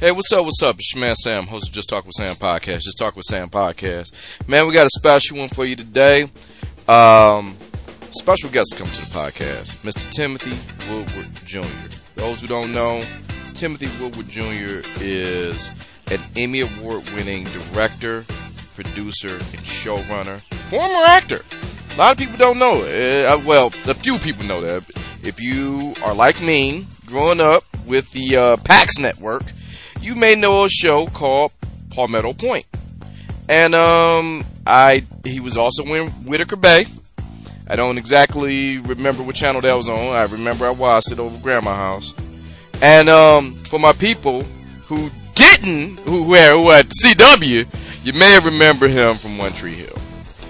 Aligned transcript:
Hey, 0.00 0.12
what's 0.12 0.32
up? 0.32 0.46
What's 0.46 0.62
up? 0.62 0.76
It's 0.76 0.94
your 0.94 1.02
man 1.02 1.14
Sam, 1.14 1.46
host 1.46 1.68
of 1.68 1.74
Just 1.74 1.90
Talk 1.90 2.06
with 2.06 2.14
Sam 2.14 2.34
podcast. 2.34 2.80
Just 2.84 2.96
Talk 2.96 3.16
with 3.16 3.26
Sam 3.26 3.50
podcast. 3.50 4.14
Man, 4.48 4.66
we 4.66 4.72
got 4.72 4.86
a 4.86 4.90
special 4.96 5.36
one 5.36 5.50
for 5.50 5.66
you 5.66 5.76
today. 5.76 6.22
Um, 6.88 7.54
special 8.12 8.48
guest 8.48 8.76
coming 8.78 8.94
to 8.94 9.00
the 9.02 9.10
podcast, 9.12 9.84
Mr. 9.84 10.10
Timothy 10.10 10.56
Woodward 10.90 11.28
Jr. 11.44 11.66
Those 12.14 12.40
who 12.40 12.46
don't 12.46 12.72
know, 12.72 13.04
Timothy 13.52 13.88
Woodward 14.02 14.26
Jr. 14.26 14.80
is 15.02 15.68
an 16.10 16.20
Emmy 16.34 16.60
Award 16.60 17.04
winning 17.10 17.44
director, 17.44 18.24
producer, 18.74 19.34
and 19.34 19.42
showrunner, 19.42 20.40
former 20.70 21.04
actor. 21.08 21.42
A 21.92 21.96
lot 21.98 22.12
of 22.12 22.16
people 22.16 22.38
don't 22.38 22.58
know 22.58 22.84
it. 22.86 23.26
Uh, 23.26 23.38
well, 23.44 23.66
a 23.66 23.92
few 23.92 24.16
people 24.16 24.46
know 24.46 24.62
that. 24.62 24.82
If 25.22 25.42
you 25.42 25.94
are 26.02 26.14
like 26.14 26.40
me, 26.40 26.86
growing 27.04 27.42
up 27.42 27.64
with 27.86 28.10
the 28.12 28.36
uh, 28.38 28.56
PAX 28.64 28.98
network, 28.98 29.42
you 30.00 30.14
may 30.14 30.34
know 30.34 30.64
a 30.64 30.68
show 30.68 31.06
called 31.06 31.52
Palmetto 31.90 32.32
Pointe. 32.32 32.66
And 33.48 33.74
um, 33.74 34.44
I 34.66 35.04
he 35.24 35.40
was 35.40 35.56
also 35.56 35.84
in 35.84 36.08
Whitaker 36.10 36.56
Bay. 36.56 36.86
I 37.66 37.76
don't 37.76 37.98
exactly 37.98 38.78
remember 38.78 39.22
what 39.22 39.36
channel 39.36 39.60
that 39.60 39.76
was 39.76 39.88
on. 39.88 40.14
I 40.14 40.22
remember 40.24 40.66
I 40.66 40.70
watched 40.70 41.12
it 41.12 41.18
over 41.18 41.36
grandma's 41.42 41.76
house. 41.76 42.14
And 42.82 43.08
um, 43.08 43.54
for 43.54 43.78
my 43.78 43.92
people 43.92 44.42
who 44.86 45.10
didn't, 45.34 45.98
who 46.00 46.24
were 46.24 46.52
who 46.52 46.70
at 46.70 46.88
CW, 46.88 47.66
you 48.04 48.12
may 48.12 48.38
remember 48.42 48.88
him 48.88 49.16
from 49.16 49.38
One 49.38 49.52
Tree 49.52 49.74
Hill. 49.74 49.98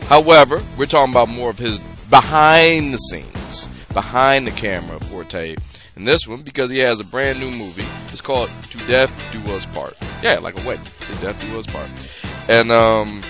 However, 0.07 0.63
we're 0.79 0.87
talking 0.87 1.13
about 1.13 1.29
more 1.29 1.51
of 1.51 1.59
his 1.59 1.79
behind 2.09 2.95
the 2.95 2.99
scenes, 2.99 3.67
behind 3.93 4.47
the 4.47 4.51
camera 4.53 4.99
for 5.01 5.07
forte 5.07 5.57
in 5.97 6.05
this 6.05 6.27
one 6.27 6.43
because 6.43 6.71
he 6.71 6.79
has 6.79 7.01
a 7.01 7.05
brand 7.05 7.41
new 7.41 7.51
movie. 7.51 7.85
It's 8.13 8.21
called 8.21 8.51
To 8.71 8.79
Death 8.87 9.13
Do 9.33 9.41
Us 9.53 9.67
Part. 9.67 9.97
Yeah, 10.23 10.39
like 10.39 10.59
a 10.59 10.67
wedding. 10.67 10.85
To 10.85 11.15
Death 11.17 11.41
Do 11.41 11.59
Us 11.59 11.67
Part. 11.67 11.89
And 12.49 12.73
um, 12.73 13.23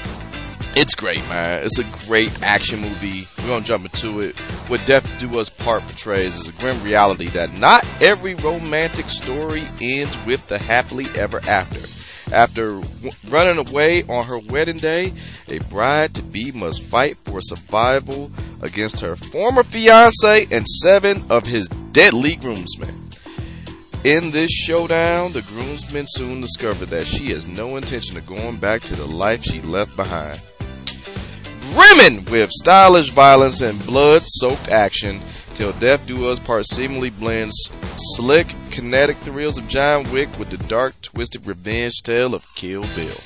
it's 0.76 0.94
great, 0.94 1.18
man. 1.28 1.62
It's 1.64 1.78
a 1.78 1.84
great 2.06 2.42
action 2.42 2.80
movie. 2.80 3.26
We're 3.38 3.48
gonna 3.48 3.64
jump 3.64 3.84
into 3.84 4.20
it. 4.20 4.38
What 4.68 4.84
Death 4.86 5.06
Do 5.18 5.38
Us 5.38 5.48
Part 5.48 5.82
portrays 5.82 6.36
is 6.36 6.48
a 6.48 6.52
grim 6.52 6.82
reality 6.82 7.28
that 7.28 7.58
not 7.58 7.84
every 8.00 8.34
romantic 8.36 9.06
story 9.06 9.64
ends 9.80 10.16
with 10.26 10.46
the 10.48 10.58
happily 10.58 11.06
ever 11.16 11.40
after. 11.46 11.80
After 12.32 12.80
running 13.28 13.66
away 13.66 14.04
on 14.04 14.24
her 14.24 14.38
wedding 14.38 14.78
day, 14.78 15.12
a 15.48 15.58
bride 15.58 16.14
to 16.14 16.22
be 16.22 16.52
must 16.52 16.82
fight 16.84 17.16
for 17.24 17.40
survival 17.40 18.30
against 18.62 19.00
her 19.00 19.16
former 19.16 19.64
fiance 19.64 20.46
and 20.52 20.66
seven 20.66 21.24
of 21.28 21.46
his 21.46 21.68
deadly 21.92 22.36
groomsmen. 22.36 23.09
In 24.02 24.30
this 24.30 24.50
showdown, 24.50 25.32
the 25.32 25.42
groomsmen 25.42 26.06
soon 26.08 26.40
discover 26.40 26.86
that 26.86 27.06
she 27.06 27.32
has 27.32 27.46
no 27.46 27.76
intention 27.76 28.16
of 28.16 28.26
going 28.26 28.56
back 28.56 28.80
to 28.84 28.96
the 28.96 29.04
life 29.04 29.44
she 29.44 29.60
left 29.60 29.94
behind. 29.94 30.40
Brimming 31.74 32.24
with 32.24 32.50
stylish 32.50 33.10
violence 33.10 33.60
and 33.60 33.84
blood 33.84 34.22
soaked 34.24 34.70
action, 34.70 35.20
till 35.54 35.72
Death 35.72 36.06
Do 36.06 36.30
Us 36.30 36.38
Part 36.38 36.64
seemingly 36.64 37.10
blends 37.10 37.54
slick, 38.16 38.46
kinetic 38.70 39.18
thrills 39.18 39.58
of 39.58 39.68
John 39.68 40.10
Wick 40.10 40.30
with 40.38 40.48
the 40.48 40.56
dark, 40.66 40.94
twisted 41.02 41.46
revenge 41.46 42.00
tale 42.02 42.34
of 42.34 42.46
Kill 42.54 42.86
Bill. 42.96 43.20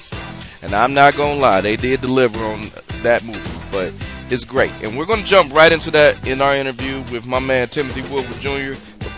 And 0.61 0.75
I'm 0.75 0.93
not 0.93 1.17
gonna 1.17 1.39
lie, 1.39 1.61
they 1.61 1.77
did 1.77 2.01
deliver 2.01 2.45
on 2.45 2.73
that 3.05 3.23
movie, 3.23 3.61
but 3.71 3.93
it's 4.29 4.43
great. 4.43 4.73
And 4.83 4.99
we're 4.99 5.07
gonna 5.07 5.23
jump 5.23 5.55
right 5.55 5.71
into 5.71 5.93
that 5.93 6.27
in 6.27 6.41
our 6.41 6.57
interview 6.57 7.05
with 7.13 7.27
my 7.27 7.39
man 7.39 7.69
Timothy 7.69 8.03
Woodward 8.13 8.41
Jr. 8.41 8.75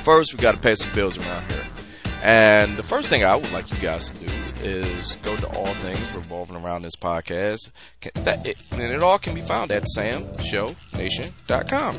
First, 0.07 0.33
we 0.33 0.39
gotta 0.39 0.59
pay 0.59 0.77
some 0.77 0.95
bills 0.95 1.19
around 1.19 1.51
here. 1.51 1.65
And 2.23 2.77
the 2.77 2.85
first 2.85 3.09
thing 3.09 3.25
I 3.25 3.35
would 3.35 3.51
like 3.51 3.69
you 3.73 3.79
guys 3.79 4.09
to 4.09 4.15
do 4.15 4.31
is 4.63 5.17
go 5.17 5.37
to 5.37 5.49
all 5.49 5.67
things 5.67 5.99
revolving 6.13 6.55
around 6.55 6.83
this 6.83 6.95
podcast. 6.95 7.73
And 8.15 8.81
it 8.81 9.03
all 9.03 9.19
can 9.19 9.35
be 9.35 9.41
found 9.41 9.73
at 9.73 9.83
samshownation.com. 9.97 11.97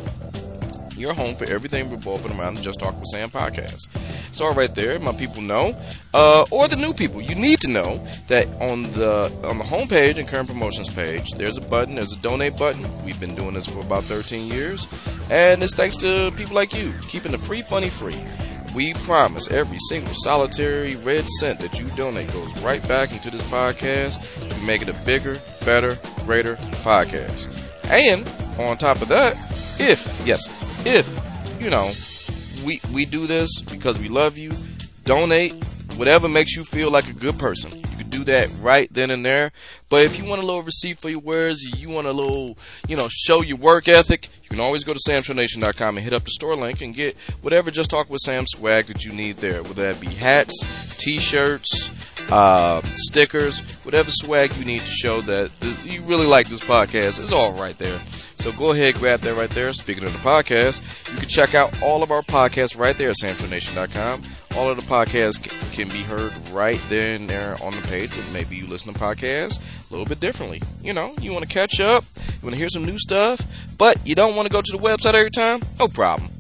Your 0.97 1.13
home 1.13 1.35
for 1.35 1.46
everything 1.46 1.91
revolving 1.91 2.38
around 2.40 2.56
the 2.56 2.62
Just 2.62 2.80
Talk 2.80 3.00
with 3.00 3.08
Sam 3.09 3.30
podcast. 3.30 3.88
It's 4.30 4.41
all 4.41 4.53
right 4.56 4.74
there. 4.74 4.97
My 4.97 5.12
people 5.12 5.44
know, 5.44 5.75
uh, 6.13 6.46
or 6.50 6.68
the 6.68 6.75
new 6.75 6.91
people. 6.91 7.22
You 7.22 7.35
need 7.35 7.59
to 7.62 7.68
know 7.69 8.03
that 8.28 8.47
on 8.59 8.84
the 8.94 9.31
on 9.44 9.59
the 9.59 9.63
homepage 9.63 10.18
and 10.18 10.28
current 10.28 10.47
promotions 10.47 10.90
page, 10.90 11.31
there's 11.34 11.58
a 11.58 11.62
button. 11.62 11.96
There's 11.96 12.13
a 12.13 12.18
donate 12.18 12.58
button. 12.58 12.84
We've 13.06 13.19
been 13.19 13.35
doing 13.35 13.53
this 13.53 13.68
for 13.68 13.80
about 13.80 14.06
13 14.06 14.52
years, 14.52 14.88
and 15.30 15.62
it's 15.63 15.75
thanks 15.75 15.97
to 15.97 16.31
people 16.35 16.56
like 16.56 16.74
you 16.74 16.91
keeping 17.08 17.31
the 17.31 17.38
free 17.38 17.62
funny 17.62 17.90
free. 17.90 18.19
We 18.75 18.94
promise 18.96 19.50
every 19.50 19.78
single 19.90 20.14
solitary 20.16 20.96
red 20.97 21.28
cent 21.40 21.59
that 21.59 21.79
you 21.79 21.88
donate 21.96 22.31
goes 22.34 22.56
right 22.62 22.85
back 22.88 23.12
into 23.12 23.29
this 23.29 23.44
podcast 23.44 24.19
to 24.50 24.66
make 24.66 24.81
it 24.81 24.90
a 24.90 24.94
bigger, 25.06 25.38
better, 25.64 25.97
greater 26.25 26.56
podcast. 26.84 27.47
And 27.85 28.28
on 28.59 28.78
top 28.78 29.02
of 29.02 29.08
that, 29.08 29.35
if 29.79 30.25
yes, 30.25 30.66
if 30.87 31.61
you 31.61 31.69
know 31.69 31.91
we 32.65 32.79
we 32.93 33.05
do 33.05 33.27
this 33.27 33.61
because 33.61 33.99
we 33.99 34.07
love 34.09 34.37
you, 34.37 34.51
donate 35.03 35.53
whatever 35.95 36.29
makes 36.29 36.55
you 36.55 36.63
feel 36.63 36.91
like 36.91 37.09
a 37.09 37.13
good 37.13 37.37
person. 37.37 37.71
You 37.71 37.97
can 37.97 38.09
do 38.09 38.23
that 38.25 38.49
right 38.61 38.91
then 38.93 39.09
and 39.09 39.25
there. 39.25 39.51
But 39.89 40.03
if 40.03 40.17
you 40.17 40.25
want 40.25 40.41
a 40.41 40.45
little 40.45 40.61
receipt 40.61 40.99
for 40.99 41.09
your 41.09 41.19
words, 41.19 41.63
you 41.63 41.89
want 41.89 42.07
a 42.07 42.11
little, 42.11 42.57
you 42.87 42.95
know, 42.95 43.07
show 43.09 43.41
your 43.41 43.57
work 43.57 43.87
ethic, 43.87 44.29
you 44.43 44.49
can 44.49 44.59
always 44.59 44.83
go 44.83 44.93
to 44.93 44.99
samshowNation.com 44.99 45.97
and 45.97 46.03
hit 46.03 46.13
up 46.13 46.23
the 46.23 46.31
store 46.31 46.55
link 46.55 46.81
and 46.81 46.93
get 46.93 47.17
whatever 47.41 47.71
Just 47.71 47.89
Talk 47.89 48.09
with 48.09 48.21
Sam 48.21 48.45
swag 48.47 48.85
that 48.87 49.05
you 49.05 49.11
need 49.11 49.37
there, 49.37 49.63
whether 49.63 49.91
that 49.91 49.99
be 49.99 50.07
hats, 50.07 50.97
t-shirts, 50.97 51.89
uh, 52.31 52.81
stickers, 52.95 53.59
whatever 53.83 54.11
swag 54.11 54.55
you 54.57 54.65
need 54.65 54.81
to 54.81 54.91
show 54.91 55.21
that 55.21 55.49
th- 55.59 55.83
you 55.83 56.01
really 56.03 56.27
like 56.27 56.47
this 56.49 56.61
podcast. 56.61 57.19
It's 57.19 57.31
all 57.31 57.53
right 57.53 57.77
there. 57.77 57.99
So 58.39 58.51
go 58.51 58.71
ahead, 58.71 58.95
grab 58.95 59.19
that 59.21 59.35
right 59.35 59.49
there. 59.49 59.73
Speaking 59.73 60.03
of 60.03 60.13
the 60.13 60.19
podcast, 60.19 60.81
you 61.11 61.17
can 61.17 61.27
check 61.27 61.53
out 61.55 61.81
all 61.81 62.03
of 62.03 62.11
our 62.11 62.21
podcasts 62.21 62.77
right 62.77 62.97
there 62.97 63.09
at 63.09 63.15
samshownation.com. 63.21 64.21
All 64.55 64.69
of 64.69 64.77
the 64.77 64.83
podcasts 64.83 65.41
can 65.73 65.89
be 65.89 66.01
heard 66.01 66.31
right 66.49 66.79
there 66.89 67.15
and 67.15 67.29
there 67.29 67.55
on 67.61 67.75
the 67.75 67.81
page, 67.87 68.09
but 68.09 68.31
maybe 68.33 68.55
you 68.55 68.65
listen 68.67 68.93
to 68.93 68.99
podcasts 68.99 69.59
a 69.59 69.91
little 69.91 70.05
bit 70.05 70.19
differently. 70.19 70.61
You 70.81 70.93
know, 70.93 71.13
you 71.21 71.31
want 71.31 71.47
to 71.47 71.53
catch 71.53 71.79
up, 71.79 72.03
you 72.15 72.39
want 72.41 72.53
to 72.53 72.57
hear 72.59 72.69
some 72.69 72.85
new 72.85 72.97
stuff, 72.97 73.41
but 73.77 73.97
you 74.05 74.15
don't 74.15 74.35
want 74.35 74.47
to 74.47 74.51
go 74.51 74.61
to 74.61 74.71
the 74.71 74.83
website 74.83 75.13
every 75.13 75.31
time? 75.31 75.61
No 75.79 75.87
problem. 75.87 76.31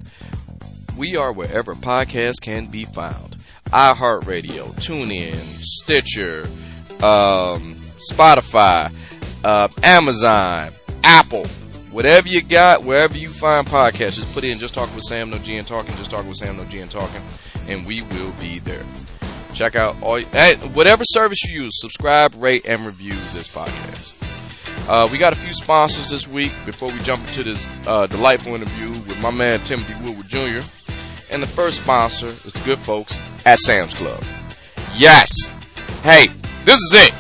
We 0.97 1.15
are 1.15 1.31
wherever 1.31 1.73
podcasts 1.73 2.41
can 2.41 2.67
be 2.67 2.85
found. 2.85 3.37
iHeartRadio, 3.67 4.73
TuneIn, 4.75 5.35
Stitcher, 5.59 6.47
um, 7.03 7.75
Spotify, 8.11 8.91
uh, 9.43 9.67
Amazon, 9.83 10.71
Apple, 11.03 11.45
whatever 11.97 12.27
you 12.27 12.43
got, 12.43 12.83
wherever 12.83 13.17
you 13.17 13.27
find 13.27 13.65
podcasts, 13.65 14.17
just 14.17 14.31
put 14.31 14.43
in 14.43 14.59
Just 14.59 14.75
Talk 14.75 14.93
with 14.93 15.03
Sam 15.05 15.31
No 15.31 15.39
G 15.39 15.57
and 15.57 15.67
Talking, 15.67 15.95
Just 15.95 16.11
Talk 16.11 16.27
with 16.27 16.37
Sam 16.37 16.55
No 16.55 16.63
G 16.65 16.77
and 16.77 16.91
Talking, 16.91 17.23
and 17.67 17.87
we 17.87 18.03
will 18.03 18.31
be 18.33 18.59
there. 18.59 18.83
Check 19.55 19.75
out 19.75 19.95
all 20.03 20.21
whatever 20.21 21.03
service 21.07 21.43
you 21.45 21.63
use. 21.63 21.81
Subscribe, 21.81 22.35
rate, 22.35 22.67
and 22.67 22.85
review 22.85 23.13
this 23.33 23.51
podcast. 23.51 24.13
Uh, 24.87 25.09
we 25.11 25.17
got 25.17 25.33
a 25.33 25.35
few 25.35 25.55
sponsors 25.55 26.07
this 26.11 26.27
week 26.27 26.51
before 26.67 26.91
we 26.91 26.99
jump 26.99 27.25
into 27.29 27.41
this 27.41 27.65
uh, 27.87 28.05
delightful 28.05 28.53
interview 28.53 28.91
with 28.91 29.19
my 29.19 29.31
man 29.31 29.59
Timothy 29.61 29.95
Woodward 30.05 30.27
Jr. 30.27 30.61
And 31.33 31.41
the 31.41 31.47
first 31.47 31.81
sponsor 31.81 32.27
is 32.27 32.53
the 32.53 32.61
good 32.63 32.77
folks 32.77 33.19
at 33.43 33.57
Sam's 33.57 33.95
Club. 33.95 34.23
Yes! 34.95 35.49
Hey, 36.03 36.27
this 36.63 36.75
is 36.75 36.93
it. 36.93 37.13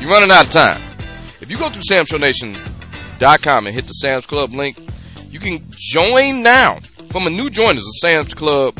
You're 0.00 0.12
running 0.12 0.30
out 0.30 0.46
of 0.46 0.52
time. 0.52 0.80
If 1.40 1.50
you 1.50 1.58
go 1.58 1.68
to 1.68 1.80
samshownation.com 1.80 2.69
and 3.22 3.66
hit 3.68 3.86
the 3.86 3.92
Sam's 3.92 4.26
Club 4.26 4.52
link, 4.52 4.78
you 5.30 5.38
can 5.38 5.60
join 5.70 6.42
now. 6.42 6.80
From 7.10 7.26
a 7.26 7.30
new 7.30 7.50
joiners 7.50 7.86
of 7.86 7.94
Sam's 8.00 8.34
Club, 8.34 8.78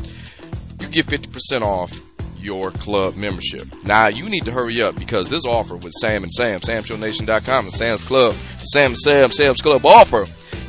you 0.80 0.88
get 0.88 1.06
50% 1.06 1.62
off 1.62 2.00
your 2.38 2.70
club 2.70 3.16
membership. 3.16 3.66
Now 3.84 4.08
you 4.08 4.28
need 4.28 4.44
to 4.46 4.52
hurry 4.52 4.80
up 4.82 4.96
because 4.96 5.28
this 5.28 5.44
offer 5.44 5.76
with 5.76 5.92
Sam 6.00 6.22
and 6.22 6.32
Sam, 6.32 6.60
SamShowNation.com 6.60 7.64
and 7.66 7.74
Sam's 7.74 8.04
Club, 8.06 8.34
Sam 8.60 8.94
Sam, 8.94 9.30
Sam's 9.30 9.60
Club 9.60 9.84
offer 9.84 10.26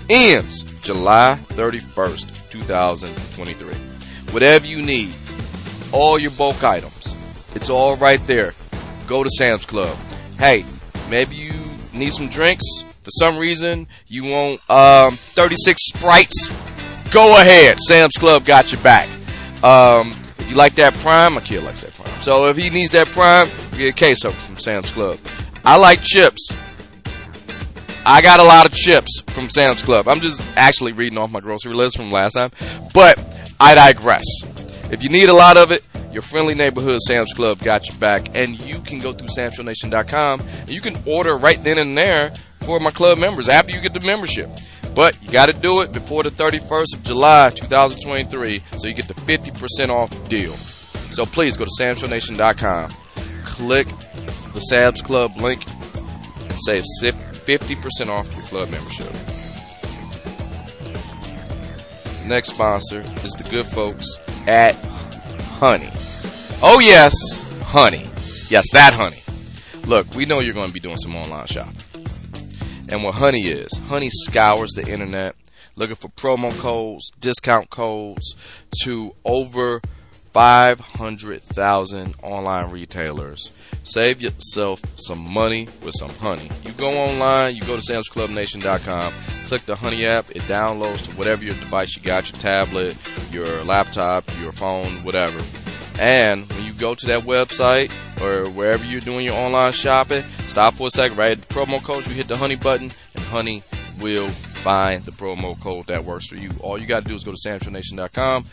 ends 0.09 0.63
July 0.81 1.39
31st, 1.49 2.51
2023. 2.51 3.73
Whatever 4.33 4.65
you 4.65 4.81
need, 4.81 5.13
all 5.93 6.19
your 6.19 6.31
bulk 6.31 6.63
items, 6.63 7.15
it's 7.55 7.69
all 7.69 7.95
right 7.97 8.25
there. 8.27 8.53
Go 9.07 9.23
to 9.23 9.29
Sam's 9.29 9.65
Club. 9.65 9.95
Hey, 10.37 10.65
maybe 11.09 11.35
you 11.35 11.53
need 11.93 12.11
some 12.11 12.27
drinks. 12.27 12.65
For 13.01 13.09
some 13.11 13.37
reason, 13.37 13.87
you 14.07 14.25
want 14.25 14.69
um, 14.69 15.15
36 15.15 15.79
Sprites. 15.87 16.49
Go 17.11 17.39
ahead. 17.41 17.79
Sam's 17.79 18.13
Club 18.13 18.45
got 18.45 18.71
your 18.71 18.81
back. 18.81 19.09
Um, 19.63 20.11
if 20.37 20.49
you 20.49 20.55
like 20.55 20.75
that 20.75 20.93
prime, 20.95 21.33
my 21.33 21.41
kid 21.41 21.63
likes 21.63 21.81
that 21.81 21.93
prime. 21.93 22.21
So 22.21 22.47
if 22.47 22.57
he 22.57 22.69
needs 22.69 22.91
that 22.91 23.07
prime, 23.07 23.47
get 23.75 23.89
a 23.89 23.97
queso 23.97 24.29
from 24.29 24.57
Sam's 24.57 24.91
Club. 24.91 25.17
I 25.65 25.77
like 25.77 26.01
chips. 26.03 26.53
I 28.05 28.21
got 28.21 28.39
a 28.39 28.43
lot 28.43 28.65
of 28.65 28.73
chips 28.73 29.21
from 29.29 29.49
Sam's 29.49 29.81
Club. 29.81 30.07
I'm 30.07 30.19
just 30.19 30.45
actually 30.55 30.91
reading 30.93 31.17
off 31.17 31.31
my 31.31 31.39
grocery 31.39 31.73
list 31.73 31.97
from 31.97 32.11
last 32.11 32.33
time, 32.33 32.51
but 32.93 33.19
I 33.59 33.75
digress. 33.75 34.25
If 34.91 35.03
you 35.03 35.09
need 35.09 35.29
a 35.29 35.33
lot 35.33 35.57
of 35.57 35.71
it, 35.71 35.83
your 36.11 36.21
friendly 36.21 36.53
neighborhood 36.53 36.99
Sam's 37.01 37.33
Club 37.33 37.59
got 37.59 37.87
your 37.87 37.97
back, 37.97 38.35
and 38.35 38.59
you 38.59 38.79
can 38.79 38.99
go 38.99 39.13
through 39.13 39.29
SamShowNation.com 39.29 40.41
and 40.41 40.69
you 40.69 40.81
can 40.81 40.97
order 41.05 41.37
right 41.37 41.63
then 41.63 41.77
and 41.77 41.97
there 41.97 42.33
for 42.61 42.79
my 42.79 42.91
club 42.91 43.17
members 43.17 43.49
after 43.49 43.71
you 43.71 43.81
get 43.81 43.93
the 43.93 44.01
membership. 44.01 44.49
But 44.95 45.21
you 45.23 45.31
got 45.31 45.45
to 45.47 45.53
do 45.53 45.81
it 45.81 45.91
before 45.91 46.23
the 46.23 46.31
31st 46.31 46.95
of 46.95 47.03
July 47.03 47.49
2023 47.49 48.61
so 48.77 48.87
you 48.87 48.93
get 48.93 49.07
the 49.07 49.13
50% 49.13 49.89
off 49.89 50.29
deal. 50.29 50.53
So 51.11 51.25
please 51.25 51.57
go 51.57 51.65
to 51.65 51.71
SamShowNation.com, 51.79 52.91
click 53.43 53.87
the 54.53 54.59
Sam's 54.59 55.01
Club 55.01 55.37
link, 55.37 55.65
and 55.67 56.53
save 56.65 56.83
50% 56.83 58.07
off 58.07 58.33
your 58.35 58.45
club 58.45 58.69
membership. 58.69 59.11
Next 62.25 62.49
sponsor 62.49 63.01
is 63.25 63.33
the 63.33 63.47
good 63.49 63.65
folks 63.65 64.05
at 64.47 64.75
Honey. 65.59 65.89
Oh, 66.63 66.79
yes, 66.79 67.13
Honey. 67.63 68.09
Yes, 68.49 68.65
that 68.73 68.93
Honey. 68.93 69.21
Look, 69.87 70.13
we 70.15 70.25
know 70.25 70.39
you're 70.39 70.53
going 70.53 70.67
to 70.67 70.73
be 70.73 70.79
doing 70.79 70.97
some 70.97 71.15
online 71.15 71.47
shopping. 71.47 71.80
And 72.91 73.03
what 73.03 73.15
Honey 73.15 73.47
is, 73.47 73.71
Honey 73.87 74.09
scours 74.09 74.71
the 74.71 74.85
internet 74.85 75.35
looking 75.75 75.95
for 75.95 76.09
promo 76.09 76.51
codes, 76.59 77.11
discount 77.19 77.69
codes 77.69 78.35
to 78.83 79.15
over 79.23 79.81
500,000 80.33 82.15
online 82.21 82.71
retailers. 82.71 83.51
Save 83.83 84.21
yourself 84.21 84.81
some 84.95 85.19
money 85.19 85.67
with 85.83 85.95
some 85.97 86.11
honey. 86.11 86.49
You 86.63 86.71
go 86.73 86.91
online, 86.91 87.55
you 87.55 87.61
go 87.61 87.77
to 87.77 87.81
samsclubnation.com, 87.81 89.13
click 89.47 89.61
the 89.63 89.75
Honey 89.75 90.05
app, 90.05 90.29
it 90.31 90.43
downloads 90.43 91.09
to 91.09 91.15
whatever 91.17 91.43
your 91.43 91.55
device 91.55 91.95
you 91.95 92.03
got, 92.03 92.31
your 92.31 92.39
tablet, 92.39 92.95
your 93.31 93.63
laptop, 93.63 94.23
your 94.41 94.51
phone, 94.51 95.03
whatever. 95.03 95.41
And 95.99 96.47
when 96.49 96.65
you 96.65 96.73
go 96.73 96.95
to 96.95 97.05
that 97.07 97.23
website 97.23 97.91
or 98.21 98.49
wherever 98.51 98.85
you're 98.85 99.01
doing 99.01 99.25
your 99.25 99.35
online 99.35 99.73
shopping, 99.73 100.23
stop 100.51 100.73
for 100.73 100.87
a 100.87 100.89
second, 100.89 101.17
write 101.17 101.39
the 101.39 101.53
promo 101.53 101.81
code, 101.81 102.05
you 102.07 102.13
hit 102.13 102.27
the 102.27 102.35
Honey 102.35 102.57
button, 102.57 102.91
and 103.15 103.23
Honey 103.25 103.63
will 104.01 104.27
find 104.27 105.01
the 105.03 105.11
promo 105.11 105.57
code 105.59 105.87
that 105.87 106.03
works 106.03 106.27
for 106.27 106.35
you. 106.35 106.51
All 106.59 106.77
you 106.77 106.85
got 106.85 107.03
to 107.03 107.09
do 107.09 107.15
is 107.15 107.23
go 107.23 107.31
to 107.31 107.49
samshownation.com, 107.49 108.45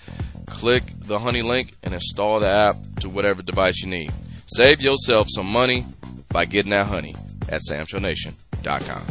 click 0.46 0.84
the 1.00 1.18
Honey 1.18 1.42
link, 1.42 1.74
and 1.82 1.92
install 1.92 2.38
the 2.38 2.48
app 2.48 2.76
to 3.00 3.08
whatever 3.08 3.42
device 3.42 3.82
you 3.82 3.90
need. 3.90 4.12
Save 4.46 4.80
yourself 4.80 5.26
some 5.28 5.46
money 5.46 5.84
by 6.28 6.44
getting 6.44 6.70
that 6.70 6.86
honey 6.86 7.16
at 7.48 7.60
samshownation.com. 7.68 9.02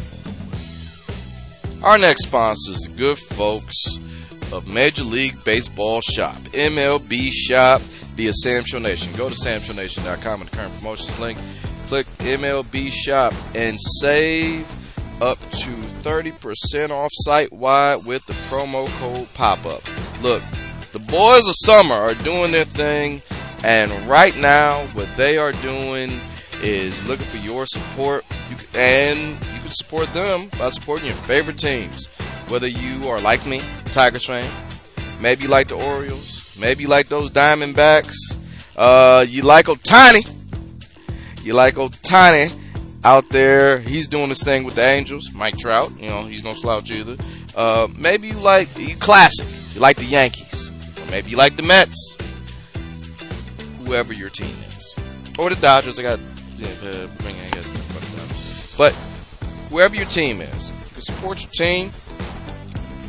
Our 1.84 1.98
next 1.98 2.24
sponsor 2.24 2.72
is 2.72 2.80
the 2.90 2.96
good 2.98 3.18
folks 3.18 3.98
of 4.54 4.66
Major 4.68 5.04
League 5.04 5.44
Baseball 5.44 6.00
Shop, 6.02 6.36
MLB 6.38 7.32
Shop 7.32 7.82
via 7.82 8.32
Sam 8.34 8.64
Show 8.64 8.80
Nation. 8.80 9.14
Go 9.18 9.30
to 9.30 9.36
samshownation.com 9.36 10.42
and 10.42 10.50
the 10.50 10.56
current 10.56 10.76
promotions 10.78 11.20
link. 11.20 11.38
Click 11.88 12.06
MLB 12.20 12.92
Shop 12.92 13.34
and 13.56 13.80
save 14.02 14.70
up 15.22 15.40
to 15.52 15.72
30% 16.04 16.90
off 16.92 17.12
site 17.14 17.52
wide 17.54 18.06
with 18.06 18.26
the 18.26 18.34
promo 18.34 18.88
code 19.00 19.28
pop 19.34 19.66
up. 19.66 19.82
Look, 20.22 20.44
the 20.92 21.00
boys 21.00 21.48
of 21.48 21.54
summer 21.64 21.96
are 21.96 22.14
doing 22.14 22.52
their 22.52 22.66
thing, 22.66 23.22
and 23.64 23.92
right 24.08 24.36
now, 24.38 24.86
what 24.88 25.08
they 25.16 25.38
are 25.38 25.54
doing 25.54 26.20
is 26.62 27.08
looking 27.08 27.26
for 27.26 27.38
your 27.38 27.66
support. 27.66 28.26
You, 28.50 28.58
and 28.78 29.30
you 29.30 29.62
can 29.62 29.72
support 29.72 30.08
them 30.14 30.50
by 30.60 30.70
supporting 30.70 31.08
your 31.08 31.16
favorite 31.16 31.58
teams. 31.58 32.06
Whether 32.50 32.68
you 32.68 33.08
are 33.08 33.22
like 33.22 33.46
me, 33.46 33.62
Tigers 33.86 34.26
fan, 34.26 34.50
maybe 35.22 35.44
you 35.44 35.50
like 35.50 35.70
the 35.70 35.76
Orioles, 35.76 36.56
maybe 36.60 36.84
you 36.84 36.90
like 36.90 37.08
those 37.08 37.32
Diamondbacks, 37.32 38.16
uh, 38.76 39.26
you 39.28 39.44
like 39.44 39.68
Ohtani, 39.68 40.37
you 41.48 41.54
like 41.54 41.76
Ohtani 41.76 42.54
out 43.04 43.30
there. 43.30 43.80
He's 43.80 44.08
doing 44.08 44.30
this 44.30 44.44
thing 44.44 44.66
with 44.66 44.76
the 44.76 44.84
Angels. 44.84 45.32
Mike 45.34 45.58
Trout, 45.58 45.92
you 46.00 46.10
know, 46.10 46.24
he's 46.24 46.44
no 46.44 46.54
slouch 46.54 46.92
either. 46.92 47.16
Uh, 47.56 47.88
maybe 47.98 48.28
you 48.28 48.34
like 48.34 48.68
you 48.78 48.96
classic. 48.98 49.48
You 49.74 49.80
like 49.80 49.98
the 49.98 50.06
Yankees. 50.06 50.70
Or 51.00 51.10
maybe 51.10 51.30
you 51.32 51.38
like 51.38 51.56
the 51.56 51.64
Mets. 51.64 52.18
Whoever 53.86 54.12
your 54.14 54.30
team 54.30 54.54
is, 54.68 54.96
or 55.40 55.50
the 55.50 55.56
Dodgers. 55.56 55.98
I 55.98 56.04
got, 56.04 56.20
yeah, 56.58 57.08
but 58.78 58.94
whoever 59.70 59.96
your 59.96 60.06
team 60.06 60.42
is, 60.42 60.70
you 60.70 60.92
can 60.92 61.02
support 61.02 61.42
your 61.42 61.52
team 61.52 61.92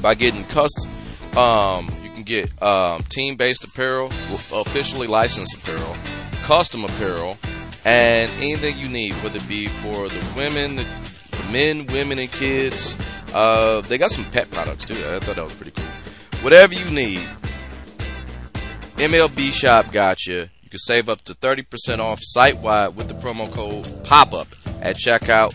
by 0.01 0.15
getting 0.15 0.45
custom. 0.45 0.89
Um, 1.37 1.91
you 2.05 2.11
can 2.11 2.23
get 2.23 2.63
um, 2.63 3.03
team-based 3.09 3.65
apparel, 3.65 4.07
officially 4.55 5.09
licensed 5.09 5.57
apparel, 5.57 5.97
custom 6.45 6.85
apparel, 6.85 7.37
and 7.89 8.31
anything 8.43 8.79
you 8.79 8.87
need, 8.87 9.15
whether 9.23 9.39
it 9.39 9.49
be 9.49 9.67
for 9.67 10.11
the 10.11 10.33
women, 10.37 10.77
the, 10.77 10.83
the 10.83 11.49
men, 11.51 11.87
women, 11.87 12.19
and 12.19 12.31
kids. 12.31 12.95
Uh, 13.33 13.81
they 13.83 13.97
got 13.97 14.11
some 14.11 14.27
pet 14.27 14.51
products 14.51 14.85
too. 14.85 14.95
I 14.95 15.19
thought 15.21 15.37
that 15.37 15.45
was 15.45 15.55
pretty 15.55 15.71
cool. 15.71 15.87
Whatever 16.43 16.75
you 16.75 16.91
need, 16.91 17.27
MLB 18.97 19.53
Shop 19.53 19.91
got 19.91 20.27
you. 20.27 20.51
You 20.63 20.71
can 20.71 20.79
save 20.81 21.09
up 21.09 21.23
to 21.23 21.35
30% 21.35 21.99
off 21.99 22.19
site 22.21 22.59
wide 22.59 22.89
with 22.89 23.09
the 23.09 23.15
promo 23.15 23.51
code 23.51 24.05
pop 24.05 24.35
up 24.35 24.49
at 24.83 24.97
checkout 24.97 25.55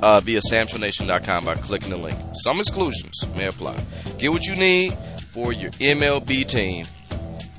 uh, 0.00 0.20
via 0.20 0.40
SamShowNation.com 0.50 1.44
by 1.44 1.56
clicking 1.56 1.90
the 1.90 1.98
link. 1.98 2.18
Some 2.42 2.58
exclusions 2.58 3.22
may 3.36 3.48
apply. 3.48 3.78
Get 4.18 4.30
what 4.30 4.46
you 4.46 4.56
need 4.56 4.94
for 5.32 5.52
your 5.52 5.72
MLB 5.72 6.46
team. 6.46 6.86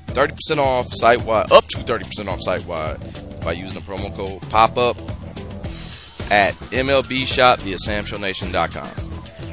30% 0.08 0.58
off 0.58 0.88
site 0.90 1.22
wide, 1.22 1.52
up 1.52 1.68
to 1.68 1.78
30% 1.78 2.26
off 2.26 2.40
site 2.42 2.66
wide 2.66 2.98
by 3.46 3.52
using 3.52 3.80
the 3.80 3.86
promo 3.86 4.12
code 4.12 4.42
pop 4.50 4.76
up 4.76 4.98
at 6.32 6.52
MLB 6.72 7.24
Shop 7.28 7.60
via 7.60 7.76
SamShowNation.com. 7.76 8.90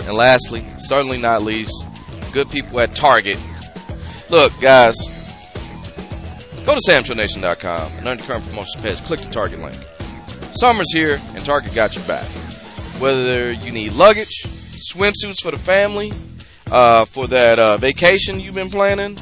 And 0.08 0.14
lastly, 0.18 0.66
certainly 0.80 1.22
not 1.22 1.44
least, 1.44 1.86
good 2.34 2.50
people 2.50 2.80
at 2.80 2.96
Target. 2.96 3.38
Look, 4.32 4.52
guys, 4.60 4.96
go 6.66 6.74
to 6.74 6.82
SamShowNation.com 6.90 7.92
and 8.00 8.08
under 8.08 8.24
current 8.24 8.44
promotions 8.48 8.84
page, 8.84 8.98
click 9.04 9.20
the 9.20 9.30
Target 9.30 9.60
link. 9.60 9.78
Summer's 10.54 10.92
here 10.92 11.20
and 11.36 11.46
Target 11.46 11.76
got 11.76 11.96
your 11.96 12.04
back. 12.06 12.26
Whether 13.00 13.52
you 13.52 13.72
need 13.72 13.94
luggage, 13.94 14.42
swimsuits 14.92 15.44
for 15.44 15.52
the 15.52 15.60
family, 15.60 16.12
uh, 16.72 17.06
for 17.06 17.28
that 17.28 17.60
uh, 17.60 17.78
vacation 17.78 18.40
you've 18.40 18.56
been 18.56 18.72
planning, 18.72 19.20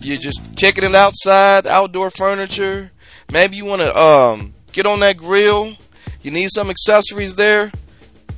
you're 0.00 0.18
just 0.18 0.40
kicking 0.54 0.84
it 0.84 0.94
outside, 0.94 1.66
outdoor 1.66 2.10
furniture. 2.10 2.92
Maybe 3.32 3.56
you 3.56 3.64
want 3.64 3.80
to 3.80 3.98
um, 3.98 4.52
get 4.72 4.84
on 4.84 5.00
that 5.00 5.16
grill. 5.16 5.74
You 6.20 6.30
need 6.30 6.50
some 6.52 6.68
accessories 6.68 7.34
there. 7.34 7.72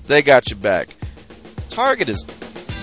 They 0.07 0.23
got 0.23 0.49
your 0.49 0.59
back. 0.59 0.89
Target 1.69 2.09
is 2.09 2.25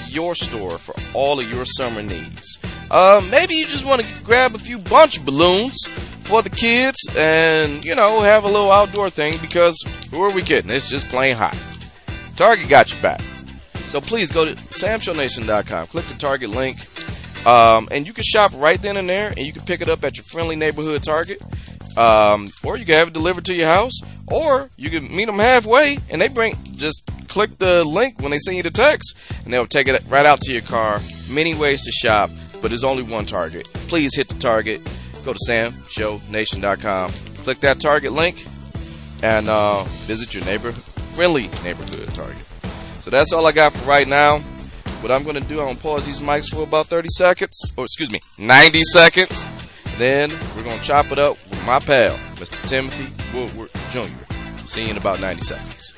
your 0.10 0.36
store 0.36 0.78
for 0.78 0.94
all 1.14 1.40
of 1.40 1.50
your 1.50 1.66
summer 1.66 2.04
needs. 2.04 2.58
Uh, 2.92 3.26
maybe 3.32 3.56
you 3.56 3.66
just 3.66 3.86
want 3.86 4.02
to 4.02 4.24
grab 4.24 4.54
a 4.54 4.58
few 4.58 4.78
bunch 4.78 5.24
balloons 5.24 5.86
for 6.24 6.42
the 6.42 6.50
kids 6.50 6.98
and, 7.18 7.86
you 7.86 7.96
know, 7.96 8.20
have 8.20 8.44
a 8.44 8.48
little 8.48 8.72
outdoor 8.72 9.10
thing 9.10 9.38
because 9.42 9.82
who 10.12 10.22
are 10.22 10.32
we 10.32 10.42
kidding? 10.42 10.70
It's 10.70 10.90
just 10.90 11.08
plain 11.08 11.38
hot. 11.38 11.58
Target 12.36 12.68
got 12.68 12.92
your 12.92 13.02
back. 13.02 13.22
So 13.86 14.02
please 14.02 14.32
go 14.32 14.44
to 14.44 14.54
samshownation.com. 14.56 15.88
Click 15.88 16.06
the 16.06 16.16
Target 16.16 16.50
link. 16.50 16.78
Um, 17.48 17.88
and 17.92 18.06
you 18.06 18.14
can 18.14 18.24
shop 18.24 18.52
right 18.56 18.80
then 18.82 18.98
and 18.98 19.10
there, 19.10 19.30
and 19.30 19.40
you 19.40 19.52
can 19.52 19.64
pick 19.64 19.82
it 19.82 19.90
up 19.90 20.04
at 20.04 20.18
your 20.18 20.24
friendly 20.26 20.56
neighborhood 20.56 21.02
Target. 21.04 21.42
Um, 21.98 22.50
or 22.64 22.78
you 22.78 22.86
can 22.86 22.96
have 22.96 23.10
it 23.10 23.14
delivered 23.14 23.46
to 23.46 23.54
your 23.54 23.68
house, 23.68 24.00
or 24.32 24.70
you 24.78 24.90
can 24.90 25.14
meet 25.14 25.26
them 25.26 25.40
halfway, 25.40 25.98
and 26.10 26.22
they 26.22 26.28
bring 26.28 26.56
just 26.76 27.04
click 27.28 27.58
the 27.58 27.84
link 27.84 28.20
when 28.22 28.32
they 28.32 28.38
send 28.40 28.58
you 28.58 28.64
the 28.64 28.72
text, 28.72 29.18
and 29.44 29.54
they'll 29.54 29.66
take 29.66 29.88
it 29.88 30.02
right 30.08 30.26
out 30.26 30.42
to 30.42 30.52
your 30.52 30.62
car. 30.62 31.02
Many 31.30 31.54
ways 31.54 31.84
to 31.84 31.92
shop, 31.92 32.30
but 32.62 32.70
there's 32.70 32.84
only 32.84 33.04
one 33.04 33.26
Target. 33.26 33.66
Please 33.88 34.16
hit 34.16 34.30
the 34.30 34.40
Target. 34.40 34.82
Go 35.26 35.34
to 35.34 35.40
samshownation.com. 35.48 37.12
Click 37.44 37.60
that 37.62 37.80
Target 37.80 38.12
link, 38.12 38.46
and 39.24 39.50
uh, 39.50 39.84
visit 40.08 40.34
your 40.34 40.46
neighbor 40.46 40.72
friendly 40.72 41.50
neighborhood 41.64 42.08
Target. 42.14 42.38
So 43.02 43.10
that's 43.10 43.34
all 43.34 43.46
I 43.46 43.52
got 43.52 43.74
for 43.74 43.90
right 43.90 44.08
now. 44.08 44.40
What 45.02 45.12
I'm 45.12 45.24
going 45.24 45.36
to 45.36 45.48
do, 45.48 45.60
I'm 45.60 45.66
going 45.66 45.76
to 45.78 45.82
pause 45.82 46.06
these 46.06 46.20
mics 46.20 46.54
for 46.54 46.64
about 46.64 46.86
30 46.86 47.10
seconds, 47.18 47.74
or 47.76 47.86
excuse 47.86 48.12
me, 48.12 48.22
90 48.38 48.84
seconds. 48.84 49.61
Then 49.98 50.32
we're 50.56 50.64
going 50.64 50.80
to 50.80 50.84
chop 50.84 51.12
it 51.12 51.20
up 51.20 51.38
with 51.50 51.66
my 51.66 51.80
pal, 51.80 52.18
Mr. 52.36 52.68
Timothy 52.68 53.08
Woodward 53.38 53.70
Jr. 53.92 54.68
See 54.68 54.86
you 54.86 54.92
in 54.92 54.98
about 54.98 55.20
90 55.20 55.42
seconds. 55.42 55.94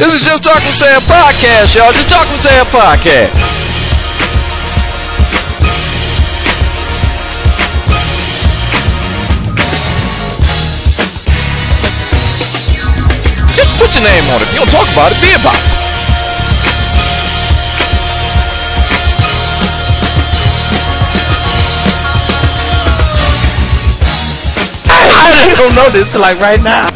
This 0.00 0.14
is 0.14 0.22
Just 0.22 0.44
Talking 0.44 0.72
Sam 0.72 1.00
Podcast, 1.02 1.76
y'all. 1.76 1.92
Just 1.92 2.08
Talking 2.08 2.38
Sam 2.38 2.64
Podcast. 2.66 3.59
Your 14.00 14.08
name 14.08 14.24
on 14.30 14.40
it. 14.40 14.48
If 14.48 14.52
you 14.52 14.60
don't 14.60 14.70
talk 14.70 14.88
about 14.92 15.12
it, 15.12 15.20
be 15.20 15.32
about 15.34 15.54
it. 15.54 15.80
I 24.92 25.54
don't 25.56 25.74
know 25.74 25.90
this 25.90 26.10
till 26.12 26.20
like 26.20 26.38
right 26.40 26.62
now. 26.62 26.88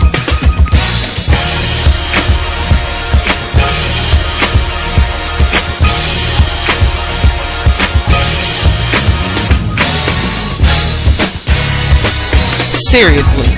Seriously. 12.90 13.53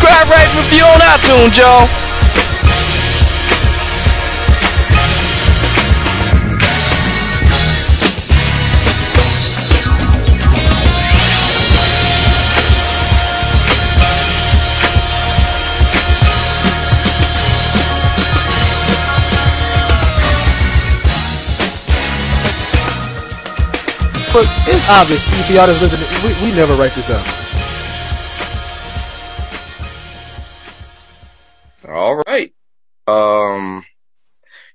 Subscribe, 0.00 0.28
rate, 0.30 0.56
review 0.56 0.84
on 0.84 0.98
iTunes, 1.00 1.58
y'all. 1.58 1.86
But 24.32 24.48
it's 24.66 24.88
obvious 24.88 25.22
if 25.28 25.50
y'all 25.50 25.66
just 25.66 25.82
listening. 25.82 26.08
We, 26.24 26.46
we 26.46 26.56
never 26.56 26.74
write 26.74 26.94
this 26.94 27.10
out. 27.10 27.39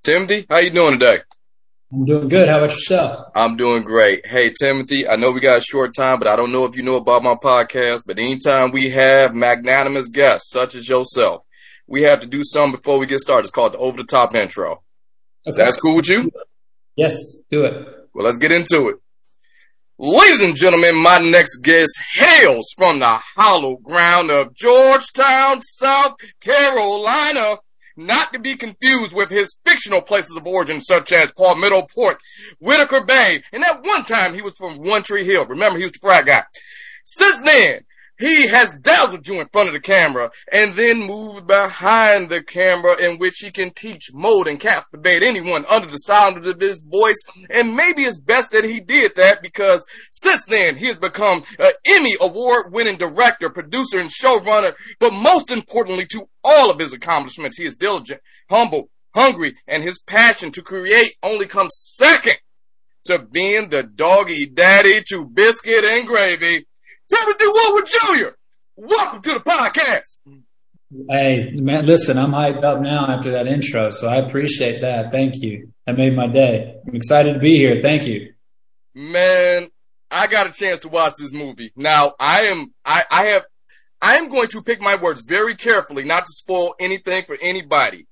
Timothy, 0.05 0.45
how 0.47 0.59
you 0.59 0.69
doing 0.69 0.99
today? 0.99 1.21
I'm 1.91 2.05
doing 2.05 2.27
good. 2.27 2.47
How 2.47 2.57
about 2.57 2.69
yourself? 2.69 3.31
I'm 3.33 3.57
doing 3.57 3.81
great. 3.81 4.27
Hey, 4.27 4.51
Timothy, 4.51 5.07
I 5.07 5.15
know 5.15 5.31
we 5.31 5.39
got 5.39 5.57
a 5.57 5.61
short 5.61 5.95
time, 5.95 6.19
but 6.19 6.27
I 6.27 6.35
don't 6.35 6.51
know 6.51 6.65
if 6.65 6.75
you 6.75 6.83
know 6.83 6.97
about 6.97 7.23
my 7.23 7.33
podcast, 7.33 8.03
but 8.05 8.19
anytime 8.19 8.71
we 8.71 8.91
have 8.91 9.33
magnanimous 9.33 10.09
guests 10.09 10.51
such 10.51 10.75
as 10.75 10.87
yourself, 10.87 11.41
we 11.87 12.03
have 12.03 12.19
to 12.19 12.27
do 12.27 12.43
something 12.43 12.79
before 12.79 12.99
we 12.99 13.07
get 13.07 13.19
started. 13.19 13.45
It's 13.45 13.51
called 13.51 13.73
the 13.73 13.79
over 13.79 13.97
the 13.97 14.03
top 14.03 14.35
intro. 14.35 14.83
Okay. 15.47 15.57
That's 15.57 15.77
cool 15.77 15.95
with 15.95 16.07
you? 16.07 16.31
Yes, 16.95 17.17
do 17.49 17.65
it. 17.65 17.87
Well, 18.13 18.25
let's 18.25 18.37
get 18.37 18.51
into 18.51 18.89
it. 18.89 18.97
Ladies 19.97 20.41
and 20.43 20.55
gentlemen, 20.55 20.97
my 20.97 21.17
next 21.17 21.63
guest 21.63 21.93
hails 22.13 22.67
from 22.77 22.99
the 22.99 23.19
hollow 23.35 23.77
ground 23.77 24.29
of 24.29 24.53
Georgetown, 24.53 25.61
South 25.61 26.13
Carolina. 26.41 27.55
Not 27.97 28.33
to 28.33 28.39
be 28.39 28.55
confused 28.55 29.15
with 29.15 29.29
his 29.29 29.59
fictional 29.65 30.01
places 30.01 30.35
of 30.35 30.45
origin, 30.45 30.81
such 30.81 31.11
as 31.11 31.31
Palmetto 31.31 31.83
Port, 31.83 32.17
Whitaker 32.59 33.01
Bay, 33.01 33.41
and 33.53 33.63
at 33.63 33.85
one 33.85 34.03
time 34.03 34.33
he 34.33 34.41
was 34.41 34.57
from 34.57 34.79
One 34.79 35.03
Tree 35.03 35.25
Hill. 35.25 35.45
Remember, 35.45 35.77
he 35.77 35.85
was 35.85 35.93
the 35.93 35.99
frat 35.99 36.25
guy. 36.25 36.43
Since 37.05 37.41
then, 37.41 37.85
he 38.17 38.47
has 38.47 38.75
dazzled 38.75 39.27
you 39.27 39.41
in 39.41 39.47
front 39.49 39.67
of 39.67 39.73
the 39.73 39.79
camera 39.79 40.31
and 40.51 40.75
then 40.75 40.99
moved 40.99 41.47
behind 41.47 42.29
the 42.29 42.41
camera 42.41 42.95
in 43.01 43.17
which 43.17 43.39
he 43.39 43.51
can 43.51 43.71
teach, 43.71 44.13
mold, 44.13 44.47
and 44.47 44.59
captivate 44.59 45.23
anyone 45.23 45.65
under 45.69 45.87
the 45.87 45.97
sound 45.97 46.37
of 46.37 46.59
his 46.59 46.81
voice. 46.81 47.21
And 47.49 47.75
maybe 47.75 48.03
it's 48.03 48.19
best 48.19 48.51
that 48.51 48.63
he 48.63 48.79
did 48.79 49.15
that 49.15 49.41
because 49.41 49.85
since 50.11 50.45
then 50.45 50.77
he 50.77 50.85
has 50.87 50.97
become 50.97 51.43
an 51.59 51.71
Emmy 51.85 52.13
award 52.21 52.71
winning 52.71 52.97
director, 52.97 53.49
producer, 53.49 53.99
and 53.99 54.09
showrunner. 54.09 54.73
But 54.99 55.13
most 55.13 55.51
importantly 55.51 56.05
to 56.07 56.29
all 56.43 56.71
of 56.71 56.79
his 56.79 56.93
accomplishments, 56.93 57.57
he 57.57 57.65
is 57.65 57.75
diligent, 57.75 58.21
humble, 58.49 58.89
hungry, 59.13 59.55
and 59.67 59.83
his 59.83 59.99
passion 59.99 60.51
to 60.53 60.61
create 60.61 61.15
only 61.23 61.47
comes 61.47 61.75
second 61.75 62.35
to 63.05 63.19
being 63.19 63.69
the 63.69 63.83
doggy 63.83 64.45
daddy 64.47 65.01
to 65.09 65.25
biscuit 65.25 65.83
and 65.83 66.07
gravy. 66.07 66.65
Timothy 67.09 67.45
Woodward 67.47 67.85
Jr., 67.87 68.27
welcome 68.75 69.21
to 69.21 69.33
the 69.33 69.39
podcast. 69.39 70.19
Hey, 71.09 71.51
man, 71.53 71.85
listen, 71.85 72.17
I'm 72.17 72.31
hyped 72.31 72.63
up 72.63 72.81
now 72.81 73.05
after 73.07 73.31
that 73.33 73.47
intro, 73.47 73.89
so 73.89 74.07
I 74.07 74.17
appreciate 74.17 74.81
that. 74.81 75.11
Thank 75.11 75.35
you. 75.37 75.71
That 75.85 75.97
made 75.97 76.15
my 76.15 76.27
day. 76.27 76.75
I'm 76.87 76.95
excited 76.95 77.33
to 77.33 77.39
be 77.39 77.57
here. 77.57 77.81
Thank 77.83 78.07
you. 78.07 78.33
Man, 78.93 79.69
I 80.09 80.27
got 80.27 80.47
a 80.47 80.51
chance 80.51 80.79
to 80.81 80.89
watch 80.89 81.13
this 81.19 81.31
movie. 81.31 81.71
Now, 81.75 82.13
I 82.19 82.43
am, 82.43 82.73
I, 82.85 83.03
I 83.11 83.25
have, 83.25 83.43
I 84.01 84.15
am 84.15 84.29
going 84.29 84.47
to 84.49 84.63
pick 84.63 84.81
my 84.81 84.95
words 84.95 85.21
very 85.21 85.55
carefully, 85.55 86.05
not 86.05 86.25
to 86.25 86.31
spoil 86.31 86.75
anything 86.79 87.23
for 87.25 87.37
anybody. 87.41 88.07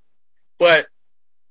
But 0.59 0.88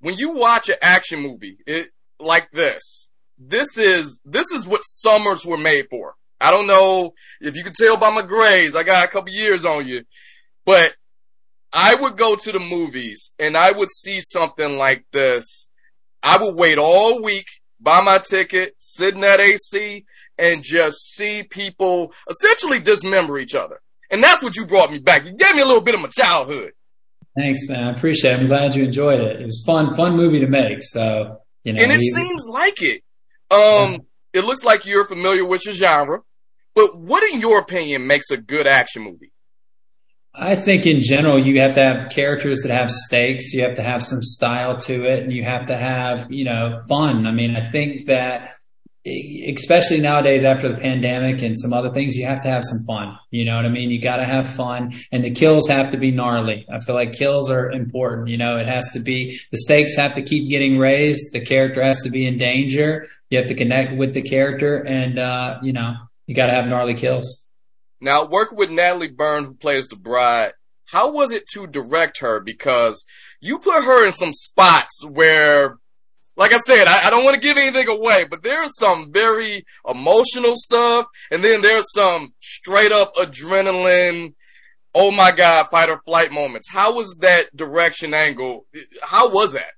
when 0.01 0.17
you 0.17 0.37
watch 0.37 0.69
an 0.69 0.77
action 0.83 1.21
movie, 1.21 1.59
it, 1.67 1.89
like 2.21 2.51
this, 2.53 3.11
this 3.39 3.79
is, 3.79 4.21
this 4.25 4.51
is 4.53 4.67
what 4.67 4.83
summers 4.85 5.45
were 5.47 5.59
made 5.59 5.87
for. 5.91 6.15
I 6.43 6.51
don't 6.51 6.67
know 6.67 7.13
if 7.41 7.57
you 7.57 7.63
can 7.63 7.73
tell 7.73 7.97
by 7.97 8.11
my 8.11 8.23
grades. 8.23 8.75
I 8.75 8.83
got 8.83 9.05
a 9.05 9.09
couple 9.09 9.31
years 9.33 9.65
on 9.65 9.87
you, 9.87 10.03
but 10.67 10.95
I 11.73 11.95
would 11.95 12.17
go 12.17 12.35
to 12.35 12.53
the 12.53 12.59
movies 12.59 13.33
and 13.39 13.57
I 13.57 13.71
would 13.71 13.91
see 13.91 14.21
something 14.21 14.77
like 14.77 15.05
this. 15.13 15.71
I 16.23 16.43
would 16.43 16.57
wait 16.57 16.79
all 16.79 17.23
week, 17.23 17.47
buy 17.81 18.03
my 18.03 18.19
ticket, 18.19 18.75
sit 18.79 19.15
in 19.15 19.21
that 19.21 19.39
AC 19.39 20.05
and 20.37 20.65
just 20.65 21.15
see 21.15 21.45
people 21.45 22.13
essentially 22.29 22.81
dismember 22.81 23.39
each 23.39 23.55
other. 23.55 23.81
And 24.11 24.23
that's 24.23 24.43
what 24.43 24.57
you 24.57 24.67
brought 24.67 24.91
me 24.91 24.99
back. 24.99 25.25
You 25.25 25.33
gave 25.33 25.55
me 25.55 25.63
a 25.63 25.67
little 25.67 25.81
bit 25.81 25.95
of 25.95 26.01
my 26.01 26.09
childhood. 26.09 26.73
Thanks, 27.37 27.69
man. 27.69 27.85
I 27.85 27.93
appreciate 27.93 28.33
it. 28.35 28.41
I'm 28.41 28.49
glad 28.49 28.75
you 28.75 28.85
enjoyed 28.85 29.21
it. 29.21 29.41
It 29.41 29.47
was 29.47 29.63
fun, 29.65 29.95
fun 29.95 30.17
movie 30.17 30.41
to 30.41 30.49
make. 30.49 30.83
So, 30.83 31.39
you 31.63 31.73
know, 31.73 31.83
And 31.83 31.93
it 31.93 32.01
seems 32.01 32.49
like 32.51 32.83
it. 32.83 33.03
Um, 33.51 34.01
it 34.33 34.45
looks 34.45 34.65
like 34.65 34.85
you're 34.87 35.05
familiar 35.05 35.45
with 35.45 35.65
your 35.65 35.75
genre, 35.75 36.21
but 36.75 36.97
what 36.97 37.23
in 37.33 37.41
your 37.41 37.59
opinion 37.59 38.07
makes 38.07 38.31
a 38.31 38.37
good 38.37 38.67
action 38.67 39.03
movie? 39.03 39.33
I 40.35 40.57
think 40.57 40.87
in 40.87 41.01
general, 41.03 41.45
you 41.45 41.61
have 41.61 41.75
to 41.75 41.83
have 41.83 42.11
characters 42.11 42.63
that 42.63 42.73
have 42.73 42.91
stakes. 42.91 43.53
You 43.53 43.65
have 43.65 43.77
to 43.77 43.83
have 43.83 44.03
some 44.03 44.23
style 44.23 44.79
to 44.79 45.05
it 45.05 45.23
and 45.23 45.33
you 45.33 45.45
have 45.45 45.67
to 45.67 45.77
have, 45.77 46.33
you 46.33 46.45
know, 46.45 46.83
fun. 46.89 47.27
I 47.27 47.33
mean, 47.33 47.55
I 47.55 47.71
think 47.71 48.07
that 48.07 48.57
especially 49.05 50.01
nowadays 50.01 50.45
after 50.45 50.69
the 50.69 50.79
pandemic 50.79 51.43
and 51.43 51.59
some 51.59 51.73
other 51.73 51.91
things, 51.91 52.15
you 52.15 52.25
have 52.25 52.41
to 52.43 52.49
have 52.49 52.63
some 52.65 52.79
fun. 52.87 53.19
You 53.31 53.45
know 53.45 53.57
what 53.57 53.67
I 53.67 53.69
mean? 53.69 53.91
You 53.91 54.01
got 54.01 54.17
to 54.17 54.25
have 54.25 54.49
fun 54.49 54.95
and 55.11 55.25
the 55.25 55.33
kills 55.33 55.69
have 55.69 55.91
to 55.91 55.99
be 55.99 56.13
gnarly. 56.13 56.65
I 56.73 56.81
feel 56.81 56.95
like 56.95 57.13
kills 57.13 57.51
are 57.51 57.71
important. 57.71 58.29
You 58.29 58.39
know, 58.39 58.57
it 58.59 58.69
has 58.69 58.89
to 58.93 59.01
be, 59.01 59.39
the 59.51 59.59
stakes 59.59 59.97
have 59.97 60.15
to 60.15 60.23
keep 60.23 60.49
getting 60.49 60.79
raised. 60.79 61.33
The 61.33 61.45
character 61.45 61.83
has 61.83 62.01
to 62.03 62.11
be 62.11 62.27
in 62.27 62.39
danger. 62.39 63.07
You 63.29 63.39
have 63.39 63.49
to 63.49 63.55
connect 63.55 63.99
with 63.99 64.15
the 64.15 64.23
character 64.23 64.77
and, 64.87 65.19
uh, 65.19 65.59
you 65.63 65.73
know, 65.73 65.95
you 66.27 66.35
got 66.35 66.47
to 66.47 66.53
have 66.53 66.67
gnarly 66.67 66.95
kills. 66.95 67.51
Now, 68.01 68.25
working 68.25 68.59
with 68.59 68.71
Natalie 68.71 69.09
Burn, 69.09 69.45
who 69.45 69.55
plays 69.55 69.89
the 69.89 69.97
bride, 69.97 70.53
how 70.87 71.11
was 71.11 71.33
it 71.33 71.47
to 71.55 71.67
direct 71.67 72.19
her? 72.19 72.41
Because 72.41 73.05
you 73.41 73.59
put 73.59 73.85
her 73.85 74.07
in 74.07 74.13
some 74.13 74.33
spots 74.33 75.05
where, 75.05 75.79
like 76.37 76.53
I 76.53 76.59
said, 76.59 76.87
I, 76.87 77.07
I 77.07 77.11
don't 77.11 77.25
want 77.25 77.35
to 77.35 77.41
give 77.41 77.57
anything 77.57 77.89
away, 77.89 78.25
but 78.25 78.43
there's 78.43 78.77
some 78.79 79.13
very 79.13 79.65
emotional 79.89 80.55
stuff, 80.57 81.07
and 81.31 81.43
then 81.43 81.61
there's 81.61 81.93
some 81.93 82.35
straight 82.41 82.93
up 82.93 83.15
adrenaline, 83.15 84.35
oh 84.95 85.11
my 85.11 85.33
god, 85.33 85.69
fight 85.71 85.89
or 85.89 86.01
flight 86.05 86.33
moments. 86.33 86.69
How 86.71 86.95
was 86.95 87.17
that 87.21 87.55
direction 87.57 88.15
angle? 88.15 88.67
How 89.03 89.31
was 89.31 89.53
that? 89.53 89.73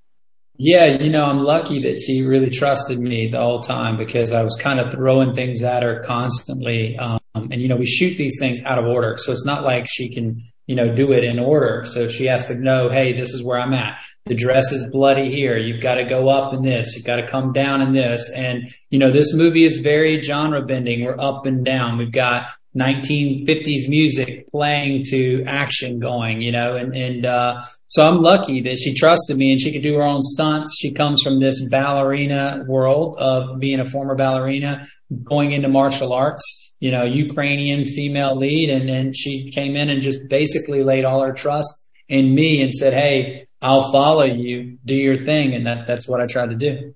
Yeah, 0.57 1.03
you 1.03 1.11
know, 1.11 1.25
I'm 1.25 1.41
lucky 1.41 1.81
that 1.83 1.99
she 1.99 2.23
really 2.23 2.51
trusted 2.51 3.01
me 3.01 3.29
the 3.29 3.41
whole 3.41 3.61
time 3.61 3.97
because 3.97 4.31
I 4.31 4.45
was 4.45 4.57
kind 4.61 4.79
of 4.79 4.93
throwing 4.93 5.35
things 5.35 5.63
at 5.63 5.83
her 5.83 6.01
constantly. 6.05 6.97
Um, 6.97 7.19
and, 7.35 7.61
you 7.61 7.67
know, 7.67 7.77
we 7.77 7.87
shoot 7.87 8.17
these 8.17 8.37
things 8.39 8.63
out 8.65 8.79
of 8.79 8.85
order. 8.85 9.17
So 9.19 9.33
it's 9.33 9.45
not 9.45 9.65
like 9.65 9.87
she 9.89 10.15
can, 10.15 10.45
you 10.67 10.77
know, 10.77 10.95
do 10.95 11.11
it 11.11 11.25
in 11.25 11.41
order. 11.41 11.85
So 11.85 12.09
she 12.09 12.27
has 12.27 12.45
to 12.47 12.55
know, 12.55 12.89
hey, 12.89 13.13
this 13.13 13.31
is 13.31 13.43
where 13.43 13.59
I'm 13.59 13.75
at. 13.75 13.97
The 14.27 14.37
dress 14.37 14.71
is 14.71 14.89
bloody 14.93 15.29
here. 15.29 15.59
You've 15.59 15.83
got 15.83 15.97
to 15.97 16.05
go 16.05 16.29
up 16.29 16.55
in 16.55 16.63
this. 16.63 16.95
You've 16.95 17.05
got 17.05 17.17
to 17.17 17.27
come 17.27 17.53
down 17.53 17.83
in 17.83 17.93
this. 17.93 18.31
And, 18.31 18.73
you 18.91 19.01
know, 19.01 19.11
this 19.11 19.35
movie 19.35 19.65
is 19.65 19.79
very 19.79 20.23
genre 20.23 20.65
bending. 20.65 21.05
We're 21.05 21.19
up 21.19 21.47
and 21.47 21.65
down. 21.65 21.99
We've 21.99 22.13
got 22.13 22.47
1950s 22.77 23.89
music 23.89 24.49
playing 24.53 25.03
to 25.11 25.45
action 25.49 25.99
going, 25.99 26.43
you 26.43 26.53
know, 26.53 26.77
and, 26.77 26.95
and, 26.95 27.27
uh, 27.27 27.63
so 27.95 28.05
I'm 28.05 28.23
lucky 28.23 28.61
that 28.63 28.77
she 28.77 28.93
trusted 28.93 29.37
me 29.37 29.53
and 29.53 29.61
she 29.61 29.73
could 29.73 29.85
do 29.85 29.95
her 29.95 30.03
own 30.03 30.21
stunts. 30.21 30.75
She 30.77 30.93
comes 30.93 31.23
from 31.23 31.39
this 31.39 31.65
ballerina 31.69 32.65
world 32.67 33.15
of 33.21 33.61
being 33.61 33.79
a 33.79 33.85
former 33.85 34.17
ballerina, 34.17 34.85
going 35.23 35.53
into 35.53 35.69
martial 35.69 36.13
arts, 36.13 36.75
you 36.81 36.91
know, 36.91 37.05
Ukrainian 37.05 37.85
female 37.85 38.35
lead. 38.35 38.69
And 38.69 38.89
then 38.89 39.13
she 39.15 39.49
came 39.53 39.77
in 39.77 39.91
and 39.91 40.03
just 40.03 40.29
basically 40.29 40.83
laid 40.83 41.05
all 41.05 41.23
her 41.23 41.33
trust 41.33 41.93
in 42.09 42.35
me 42.35 42.63
and 42.63 42.75
said, 42.75 42.95
Hey, 42.95 43.47
I'll 43.63 43.93
follow 43.93 44.25
you, 44.25 44.77
do 44.85 44.97
your 44.97 45.17
thing. 45.17 45.55
And 45.55 45.65
that, 45.69 45.87
that's 45.87 46.09
what 46.09 46.21
I 46.21 46.27
tried 46.27 46.51
to 46.51 46.57
do. 46.57 46.95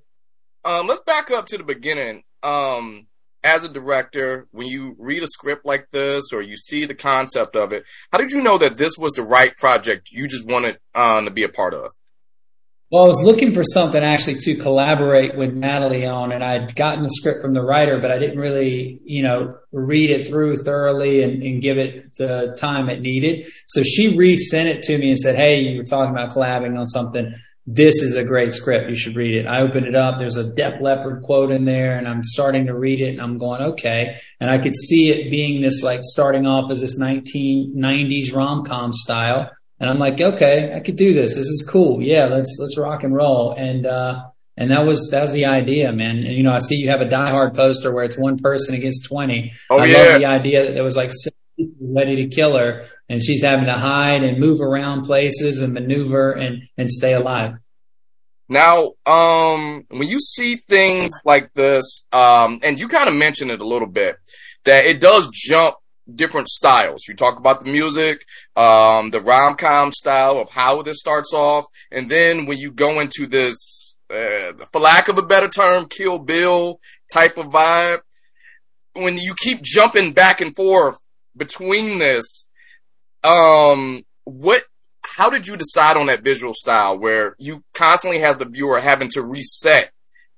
Um, 0.64 0.88
let's 0.88 1.02
back 1.02 1.30
up 1.30 1.46
to 1.46 1.58
the 1.58 1.62
beginning. 1.62 2.24
Um, 2.42 3.06
as 3.44 3.64
a 3.64 3.68
director, 3.68 4.46
when 4.50 4.66
you 4.66 4.96
read 4.98 5.22
a 5.22 5.28
script 5.28 5.64
like 5.64 5.88
this 5.92 6.24
or 6.32 6.42
you 6.42 6.56
see 6.56 6.84
the 6.84 6.94
concept 6.94 7.56
of 7.56 7.72
it, 7.72 7.84
how 8.12 8.18
did 8.18 8.32
you 8.32 8.42
know 8.42 8.58
that 8.58 8.76
this 8.76 8.96
was 8.98 9.12
the 9.12 9.22
right 9.22 9.54
project 9.56 10.08
you 10.10 10.26
just 10.26 10.46
wanted 10.46 10.78
um, 10.94 11.24
to 11.24 11.30
be 11.30 11.42
a 11.42 11.48
part 11.48 11.74
of? 11.74 11.90
Well, 12.90 13.04
I 13.04 13.06
was 13.06 13.22
looking 13.22 13.52
for 13.52 13.62
something 13.62 14.02
actually 14.02 14.38
to 14.38 14.56
collaborate 14.56 15.36
with 15.36 15.52
Natalie 15.52 16.06
on, 16.06 16.32
and 16.32 16.42
I'd 16.42 16.74
gotten 16.74 17.02
the 17.02 17.10
script 17.10 17.42
from 17.42 17.52
the 17.52 17.60
writer, 17.60 17.98
but 17.98 18.10
I 18.10 18.18
didn't 18.18 18.38
really, 18.38 19.02
you 19.04 19.22
know, 19.22 19.56
read 19.72 20.08
it 20.08 20.26
through 20.26 20.56
thoroughly 20.56 21.22
and, 21.22 21.42
and 21.42 21.60
give 21.60 21.76
it 21.76 22.14
the 22.16 22.56
time 22.58 22.88
it 22.88 23.02
needed. 23.02 23.46
So 23.66 23.82
she 23.82 24.16
resent 24.16 24.70
it 24.70 24.82
to 24.84 24.96
me 24.96 25.10
and 25.10 25.18
said, 25.18 25.36
Hey, 25.36 25.60
you 25.60 25.76
were 25.76 25.84
talking 25.84 26.12
about 26.12 26.30
collabing 26.30 26.78
on 26.78 26.86
something. 26.86 27.34
This 27.70 28.02
is 28.02 28.16
a 28.16 28.24
great 28.24 28.52
script. 28.52 28.88
You 28.88 28.96
should 28.96 29.14
read 29.14 29.34
it. 29.34 29.46
I 29.46 29.60
opened 29.60 29.86
it 29.86 29.94
up. 29.94 30.16
There's 30.16 30.36
a 30.36 30.54
Def 30.54 30.80
Leppard 30.80 31.22
quote 31.22 31.50
in 31.50 31.66
there, 31.66 31.98
and 31.98 32.08
I'm 32.08 32.24
starting 32.24 32.66
to 32.66 32.74
read 32.74 33.00
it, 33.00 33.10
and 33.10 33.20
I'm 33.20 33.36
going, 33.36 33.60
okay. 33.60 34.16
And 34.40 34.48
I 34.50 34.56
could 34.56 34.74
see 34.74 35.10
it 35.10 35.30
being 35.30 35.60
this 35.60 35.82
like 35.82 36.00
starting 36.02 36.46
off 36.46 36.70
as 36.70 36.80
this 36.80 36.98
1990s 36.98 38.34
rom 38.34 38.64
com 38.64 38.92
style 38.92 39.50
and 39.80 39.88
I'm 39.88 39.98
like, 39.98 40.20
okay, 40.20 40.72
I 40.74 40.80
could 40.80 40.96
do 40.96 41.14
this. 41.14 41.34
This 41.34 41.46
is 41.46 41.68
cool. 41.70 42.02
Yeah, 42.02 42.26
let's 42.26 42.56
let's 42.58 42.76
rock 42.76 43.04
and 43.04 43.14
roll. 43.14 43.52
And 43.52 43.86
uh, 43.86 44.24
and 44.56 44.70
that 44.70 44.84
was 44.84 45.08
that 45.10 45.20
was 45.20 45.32
the 45.32 45.46
idea, 45.46 45.92
man. 45.92 46.18
And 46.18 46.32
you 46.32 46.42
know, 46.42 46.52
I 46.52 46.58
see 46.58 46.76
you 46.76 46.90
have 46.90 47.00
a 47.00 47.08
Die 47.08 47.30
Hard 47.30 47.54
poster 47.54 47.94
where 47.94 48.04
it's 48.04 48.18
one 48.18 48.38
person 48.38 48.74
against 48.74 49.06
twenty. 49.06 49.52
Oh 49.70 49.78
I 49.78 49.86
yeah. 49.86 49.98
love 49.98 50.20
the 50.20 50.26
idea 50.26 50.66
that 50.66 50.74
there 50.74 50.84
was 50.84 50.96
like 50.96 51.12
ready 51.80 52.16
to 52.16 52.34
kill 52.34 52.56
her, 52.56 52.86
and 53.08 53.22
she's 53.22 53.42
having 53.42 53.66
to 53.66 53.74
hide 53.74 54.22
and 54.22 54.38
move 54.38 54.60
around 54.60 55.02
places 55.02 55.60
and 55.60 55.72
maneuver 55.72 56.32
and 56.32 56.62
and 56.76 56.90
stay 56.90 57.14
alive. 57.14 57.54
Now, 58.48 58.92
um, 59.04 59.84
when 59.88 60.08
you 60.08 60.18
see 60.18 60.56
things 60.56 61.10
like 61.24 61.52
this, 61.52 62.06
um, 62.12 62.60
and 62.62 62.78
you 62.78 62.88
kind 62.88 63.08
of 63.08 63.14
mentioned 63.14 63.50
it 63.50 63.60
a 63.60 63.66
little 63.66 63.88
bit, 63.88 64.16
that 64.64 64.86
it 64.86 65.00
does 65.00 65.28
jump 65.32 65.76
different 66.14 66.48
styles. 66.48 67.04
You 67.06 67.14
talk 67.14 67.38
about 67.38 67.62
the 67.62 67.70
music, 67.70 68.24
um, 68.56 69.10
the 69.10 69.20
rom 69.20 69.56
com 69.56 69.92
style 69.92 70.38
of 70.38 70.48
how 70.48 70.80
this 70.80 70.98
starts 70.98 71.34
off, 71.34 71.66
and 71.90 72.10
then 72.10 72.46
when 72.46 72.56
you 72.56 72.72
go 72.72 73.00
into 73.00 73.26
this, 73.26 73.98
uh, 74.10 74.52
for 74.72 74.80
lack 74.80 75.08
of 75.08 75.18
a 75.18 75.22
better 75.22 75.48
term, 75.48 75.86
Kill 75.86 76.18
Bill 76.18 76.80
type 77.12 77.36
of 77.36 77.46
vibe, 77.46 78.00
when 78.94 79.18
you 79.18 79.34
keep 79.38 79.60
jumping 79.62 80.14
back 80.14 80.40
and 80.40 80.56
forth 80.56 80.96
between 81.36 81.98
this, 81.98 82.47
um, 83.24 84.02
what, 84.24 84.62
how 85.04 85.30
did 85.30 85.46
you 85.48 85.56
decide 85.56 85.96
on 85.96 86.06
that 86.06 86.22
visual 86.22 86.54
style 86.54 86.98
where 86.98 87.34
you 87.38 87.62
constantly 87.74 88.20
have 88.20 88.38
the 88.38 88.44
viewer 88.44 88.80
having 88.80 89.08
to 89.10 89.22
reset 89.22 89.90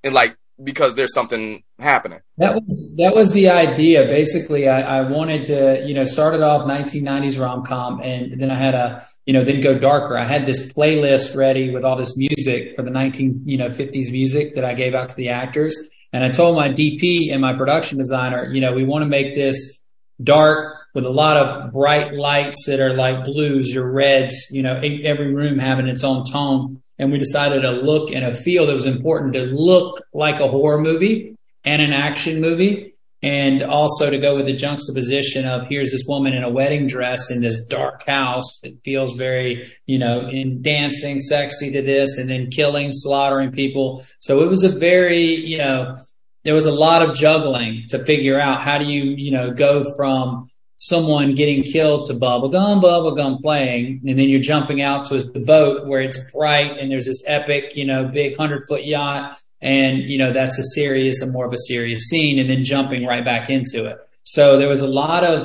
and 0.03 0.15
like 0.15 0.37
because 0.63 0.95
there's 0.95 1.15
something 1.15 1.63
happening. 1.79 2.21
That 2.39 2.55
was 2.55 2.95
that 2.97 3.15
was 3.15 3.33
the 3.33 3.49
idea. 3.49 4.05
Basically, 4.07 4.69
I, 4.69 4.99
I 4.99 5.11
wanted 5.11 5.47
to, 5.47 5.85
you 5.87 5.95
know, 5.95 6.05
started 6.05 6.43
off 6.43 6.67
1990s 6.67 7.41
rom 7.41 7.65
com, 7.65 8.01
and 8.01 8.41
then 8.41 8.51
I 8.51 8.55
had 8.55 8.75
a, 8.75 9.07
you 9.27 9.33
know, 9.33 9.45
then 9.45 9.61
go 9.61 9.79
darker. 9.79 10.17
I 10.17 10.25
had 10.25 10.47
this 10.47 10.73
playlist 10.73 11.37
ready 11.37 11.71
with 11.71 11.85
all 11.85 11.97
this 11.97 12.17
music 12.17 12.77
for 12.77 12.83
the 12.83 12.91
19, 12.91 13.43
you 13.45 13.57
know, 13.57 13.69
50s 13.69 14.11
music 14.11 14.55
that 14.55 14.65
I 14.65 14.75
gave 14.75 14.95
out 14.95 15.09
to 15.09 15.17
the 15.17 15.31
actors, 15.31 15.77
and 16.13 16.25
I 16.25 16.31
told 16.31 16.57
my 16.57 16.69
DP 16.69 17.33
and 17.33 17.41
my 17.41 17.55
production 17.55 17.99
designer, 17.99 18.53
you 18.53 18.61
know, 18.61 18.73
we 18.73 18.85
want 18.85 19.03
to 19.03 19.09
make 19.09 19.35
this 19.35 19.81
dark 20.23 20.77
with 20.95 21.05
a 21.05 21.11
lot 21.11 21.37
of 21.37 21.73
bright 21.73 22.15
lights 22.15 22.67
that 22.67 22.81
are 22.81 22.95
like 22.95 23.25
blues 23.25 23.77
or 23.77 23.91
reds, 23.91 24.49
you 24.51 24.63
know, 24.63 24.77
every 24.77 25.35
room 25.35 25.59
having 25.59 25.89
its 25.89 26.05
own 26.05 26.25
tone. 26.25 26.83
And 26.99 27.11
we 27.11 27.19
decided 27.19 27.65
a 27.65 27.71
look 27.71 28.11
and 28.11 28.25
a 28.25 28.35
feel 28.35 28.67
that 28.67 28.73
was 28.73 28.87
important 28.87 29.33
to 29.35 29.43
look 29.43 30.03
like 30.13 30.41
a 30.41 30.49
horror 30.49 30.81
movie 30.81 31.37
and 31.65 31.81
an 31.81 31.93
action 31.93 32.41
movie 32.41 32.91
and 33.23 33.63
also 33.63 34.11
to 34.11 34.19
go 34.19 34.37
with 34.37 34.47
the 34.47 34.55
juxtaposition 34.55 35.45
of 35.45 35.67
here's 35.69 35.93
this 35.93 36.05
woman 36.07 36.33
in 36.33 36.43
a 36.43 36.51
wedding 36.51 36.87
dress 36.87 37.31
in 37.31 37.43
this 37.43 37.67
dark 37.67 38.07
house 38.07 38.61
that 38.63 38.83
feels 38.83 39.13
very 39.15 39.71
you 39.87 39.99
know 39.99 40.29
in 40.29 40.63
dancing 40.63 41.21
sexy 41.21 41.71
to 41.73 41.83
this 41.83 42.17
and 42.17 42.31
then 42.31 42.51
killing 42.51 42.91
slaughtering 42.93 43.53
people. 43.53 44.05
So 44.21 44.43
it 44.43 44.49
was 44.49 44.63
a 44.63 44.79
very 44.79 45.37
you 45.37 45.59
know 45.59 45.97
there 46.45 46.55
was 46.55 46.67
a 46.67 46.73
lot 46.73 47.03
of 47.03 47.15
juggling 47.15 47.85
to 47.89 48.05
figure 48.05 48.41
out 48.41 48.63
how 48.63 48.79
do 48.79 48.87
you 48.87 49.03
you 49.17 49.31
know 49.31 49.53
go 49.53 49.85
from 49.97 50.51
someone 50.81 51.35
getting 51.35 51.63
killed 51.63 52.07
to 52.07 52.15
bubblegum, 52.15 52.83
bubblegum 52.83 53.39
playing, 53.43 54.01
and 54.07 54.19
then 54.19 54.31
you're 54.31 54.41
jumping 54.41 54.81
out 54.81 55.05
to 55.05 55.19
the 55.19 55.39
boat 55.39 55.87
where 55.87 56.01
it's 56.01 56.19
bright 56.33 56.79
and 56.79 56.91
there's 56.91 57.05
this 57.05 57.23
epic, 57.27 57.65
you 57.75 57.85
know, 57.85 58.07
big 58.07 58.35
hundred 58.37 58.65
foot 58.67 58.85
yacht. 58.87 59.37
And, 59.61 59.99
you 59.99 60.17
know, 60.17 60.33
that's 60.33 60.59
a 60.59 60.63
serious 60.75 61.21
and 61.21 61.35
more 61.35 61.45
of 61.45 61.53
a 61.53 61.59
serious 61.59 62.05
scene 62.05 62.39
and 62.39 62.49
then 62.49 62.65
jumping 62.65 63.05
right 63.05 63.23
back 63.23 63.51
into 63.51 63.85
it. 63.85 63.99
So 64.23 64.59
there 64.59 64.69
was 64.69 64.81
a 64.81 64.87
lot 64.87 65.23
of 65.23 65.45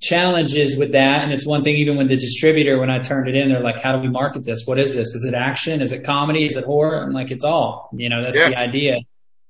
challenges 0.00 0.76
with 0.76 0.90
that. 0.90 1.22
And 1.22 1.32
it's 1.32 1.46
one 1.46 1.62
thing, 1.62 1.76
even 1.76 1.96
with 1.96 2.08
the 2.08 2.16
distributor, 2.16 2.80
when 2.80 2.90
I 2.90 2.98
turned 2.98 3.28
it 3.28 3.36
in, 3.36 3.50
they're 3.50 3.62
like, 3.62 3.78
how 3.78 3.92
do 3.92 4.00
we 4.00 4.08
market 4.08 4.42
this? 4.44 4.64
What 4.66 4.80
is 4.80 4.92
this? 4.92 5.14
Is 5.14 5.24
it 5.24 5.34
action? 5.34 5.80
Is 5.80 5.92
it 5.92 6.04
comedy? 6.04 6.46
Is 6.46 6.56
it 6.56 6.64
horror? 6.64 7.00
I'm 7.00 7.12
like, 7.12 7.30
it's 7.30 7.44
all, 7.44 7.90
you 7.92 8.08
know, 8.08 8.24
that's 8.24 8.36
yeah. 8.36 8.48
the 8.48 8.58
idea. 8.58 8.96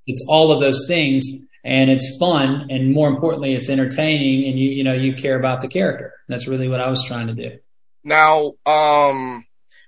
It's 0.07 0.23
all 0.29 0.53
of 0.53 0.61
those 0.61 0.85
things 0.87 1.27
and 1.65 1.91
it's 1.91 2.17
fun 2.19 2.69
and 2.71 2.93
more 2.93 3.09
importantly 3.09 3.55
it's 3.55 3.69
entertaining 3.69 4.49
and 4.49 4.59
you 4.59 4.71
you 4.71 4.85
know 4.85 4.93
you 4.93 5.15
care 5.15 5.39
about 5.39 5.61
the 5.61 5.69
character. 5.69 6.15
That's 6.29 6.47
really 6.47 6.69
what 6.69 6.81
i 6.81 6.89
was 6.89 7.05
trying 7.05 7.29
to 7.29 7.35
do. 7.35 7.59
Now 8.05 8.53
um 8.67 9.45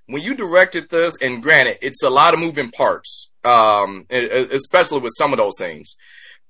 when 0.06 0.22
you 0.22 0.35
directed 0.35 0.88
this 0.90 1.16
and 1.20 1.42
granted 1.42 1.78
it's 1.83 2.02
a 2.02 2.11
lot 2.11 2.35
of 2.35 2.40
moving 2.40 2.70
parts 2.70 3.30
um 3.44 4.06
especially 4.11 5.00
with 5.00 5.12
some 5.16 5.33
of 5.33 5.38
those 5.38 5.56
things 5.59 5.96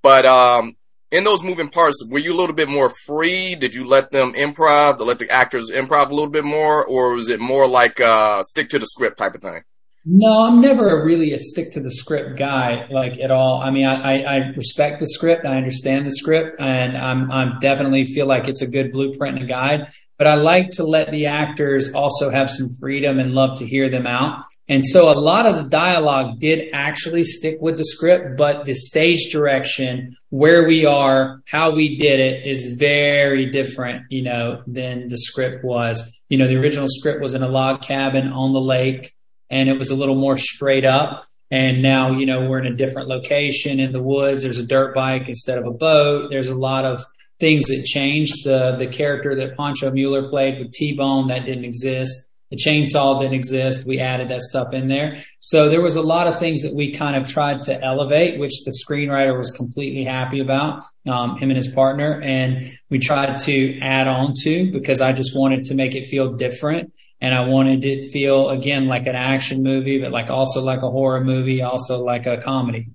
but 0.02 0.24
um 0.26 0.76
in 1.10 1.24
those 1.24 1.42
moving 1.42 1.68
parts 1.68 1.96
were 2.08 2.20
you 2.20 2.32
a 2.32 2.38
little 2.38 2.54
bit 2.54 2.68
more 2.68 2.88
free? 3.04 3.56
Did 3.56 3.74
you 3.74 3.84
let 3.84 4.10
them 4.12 4.32
improv 4.34 4.98
let 5.00 5.18
the 5.18 5.30
actors 5.30 5.70
improv 5.70 6.06
a 6.06 6.14
little 6.14 6.30
bit 6.30 6.44
more 6.44 6.84
or 6.84 7.14
was 7.14 7.28
it 7.28 7.40
more 7.40 7.66
like 7.68 8.00
uh 8.00 8.42
stick 8.42 8.68
to 8.70 8.78
the 8.78 8.86
script 8.86 9.18
type 9.18 9.34
of 9.34 9.42
thing 9.42 9.62
no, 10.06 10.46
I'm 10.46 10.62
never 10.62 11.04
really 11.04 11.32
a 11.32 11.38
stick 11.38 11.72
to 11.72 11.80
the 11.80 11.90
script 11.90 12.38
guy, 12.38 12.86
like 12.90 13.20
at 13.20 13.30
all. 13.30 13.60
I 13.60 13.70
mean, 13.70 13.84
I, 13.84 14.22
I, 14.22 14.36
respect 14.56 14.98
the 14.98 15.06
script, 15.06 15.44
I 15.44 15.58
understand 15.58 16.06
the 16.06 16.12
script, 16.12 16.58
and 16.58 16.96
I'm 16.96 17.30
I'm 17.30 17.58
definitely 17.58 18.06
feel 18.06 18.26
like 18.26 18.48
it's 18.48 18.62
a 18.62 18.66
good 18.66 18.92
blueprint 18.92 19.36
and 19.36 19.44
a 19.44 19.48
guide. 19.48 19.92
But 20.16 20.26
I 20.26 20.34
like 20.34 20.70
to 20.72 20.84
let 20.84 21.10
the 21.10 21.26
actors 21.26 21.92
also 21.92 22.30
have 22.30 22.48
some 22.48 22.74
freedom 22.80 23.18
and 23.18 23.32
love 23.32 23.58
to 23.58 23.66
hear 23.66 23.90
them 23.90 24.06
out. 24.06 24.44
And 24.68 24.86
so 24.86 25.10
a 25.10 25.18
lot 25.18 25.44
of 25.44 25.56
the 25.56 25.68
dialogue 25.68 26.38
did 26.38 26.68
actually 26.72 27.24
stick 27.24 27.58
with 27.60 27.76
the 27.76 27.84
script, 27.84 28.38
but 28.38 28.64
the 28.64 28.74
stage 28.74 29.30
direction, 29.30 30.16
where 30.30 30.66
we 30.66 30.86
are, 30.86 31.42
how 31.46 31.74
we 31.74 31.98
did 31.98 32.20
it 32.20 32.46
is 32.46 32.76
very 32.78 33.50
different, 33.50 34.04
you 34.10 34.22
know, 34.22 34.62
than 34.66 35.08
the 35.08 35.18
script 35.18 35.62
was. 35.62 36.10
You 36.30 36.38
know, 36.38 36.48
the 36.48 36.56
original 36.56 36.86
script 36.88 37.20
was 37.20 37.34
in 37.34 37.42
a 37.42 37.48
log 37.48 37.82
cabin 37.82 38.28
on 38.28 38.52
the 38.52 38.60
lake 38.60 39.14
and 39.50 39.68
it 39.68 39.78
was 39.78 39.90
a 39.90 39.94
little 39.94 40.14
more 40.14 40.36
straight 40.36 40.84
up. 40.84 41.26
And 41.50 41.82
now, 41.82 42.12
you 42.12 42.26
know, 42.26 42.48
we're 42.48 42.60
in 42.60 42.72
a 42.72 42.76
different 42.76 43.08
location 43.08 43.80
in 43.80 43.92
the 43.92 44.02
woods. 44.02 44.42
There's 44.42 44.58
a 44.58 44.66
dirt 44.66 44.94
bike 44.94 45.28
instead 45.28 45.58
of 45.58 45.66
a 45.66 45.72
boat. 45.72 46.28
There's 46.30 46.48
a 46.48 46.54
lot 46.54 46.84
of 46.84 47.04
things 47.40 47.64
that 47.66 47.84
changed. 47.84 48.44
The 48.44 48.76
the 48.78 48.86
character 48.86 49.34
that 49.34 49.56
Pancho 49.56 49.90
Moler 49.90 50.28
played 50.28 50.58
with 50.58 50.72
T 50.72 50.94
Bone 50.94 51.28
that 51.28 51.46
didn't 51.46 51.64
exist. 51.64 52.28
The 52.50 52.56
chainsaw 52.56 53.20
didn't 53.20 53.34
exist. 53.34 53.86
We 53.86 54.00
added 54.00 54.28
that 54.30 54.40
stuff 54.40 54.72
in 54.72 54.88
there. 54.88 55.22
So 55.38 55.68
there 55.68 55.80
was 55.80 55.94
a 55.94 56.02
lot 56.02 56.26
of 56.26 56.38
things 56.38 56.62
that 56.62 56.74
we 56.74 56.92
kind 56.92 57.14
of 57.14 57.28
tried 57.28 57.62
to 57.62 57.80
elevate, 57.80 58.40
which 58.40 58.64
the 58.64 58.72
screenwriter 58.72 59.38
was 59.38 59.52
completely 59.52 60.04
happy 60.04 60.40
about, 60.40 60.82
um, 61.06 61.38
him 61.38 61.50
and 61.50 61.56
his 61.56 61.68
partner. 61.68 62.20
And 62.20 62.76
we 62.90 62.98
tried 62.98 63.38
to 63.40 63.78
add 63.80 64.08
on 64.08 64.34
to 64.42 64.72
because 64.72 65.00
I 65.00 65.12
just 65.12 65.36
wanted 65.36 65.64
to 65.66 65.74
make 65.74 65.94
it 65.94 66.06
feel 66.06 66.32
different 66.32 66.92
and 67.20 67.34
I 67.34 67.46
wanted 67.46 67.84
it 67.84 68.02
to 68.02 68.08
feel 68.08 68.50
again 68.50 68.86
like 68.86 69.06
an 69.06 69.14
action 69.14 69.62
movie, 69.62 70.00
but 70.00 70.10
like 70.10 70.30
also 70.30 70.62
like 70.62 70.82
a 70.82 70.90
horror 70.90 71.22
movie, 71.22 71.62
also 71.62 72.02
like 72.02 72.26
a 72.26 72.38
comedy. 72.38 72.88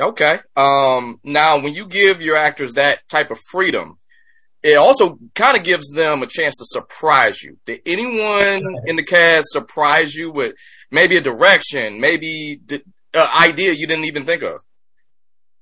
Okay. 0.00 0.38
Um, 0.56 1.20
now 1.24 1.60
when 1.60 1.74
you 1.74 1.86
give 1.86 2.22
your 2.22 2.36
actors 2.36 2.74
that 2.74 3.06
type 3.08 3.30
of 3.30 3.38
freedom, 3.50 3.98
it 4.62 4.76
also 4.76 5.18
kind 5.34 5.56
of 5.56 5.62
gives 5.62 5.90
them 5.90 6.22
a 6.22 6.26
chance 6.26 6.56
to 6.56 6.64
surprise 6.66 7.42
you. 7.42 7.58
Did 7.66 7.82
anyone 7.86 8.62
in 8.86 8.96
the 8.96 9.04
cast 9.04 9.50
surprise 9.50 10.14
you 10.14 10.32
with 10.32 10.54
maybe 10.90 11.16
a 11.16 11.20
direction, 11.20 12.00
maybe 12.00 12.60
an 12.70 13.28
idea 13.36 13.72
you 13.72 13.86
didn't 13.86 14.06
even 14.06 14.24
think 14.24 14.42
of? 14.42 14.60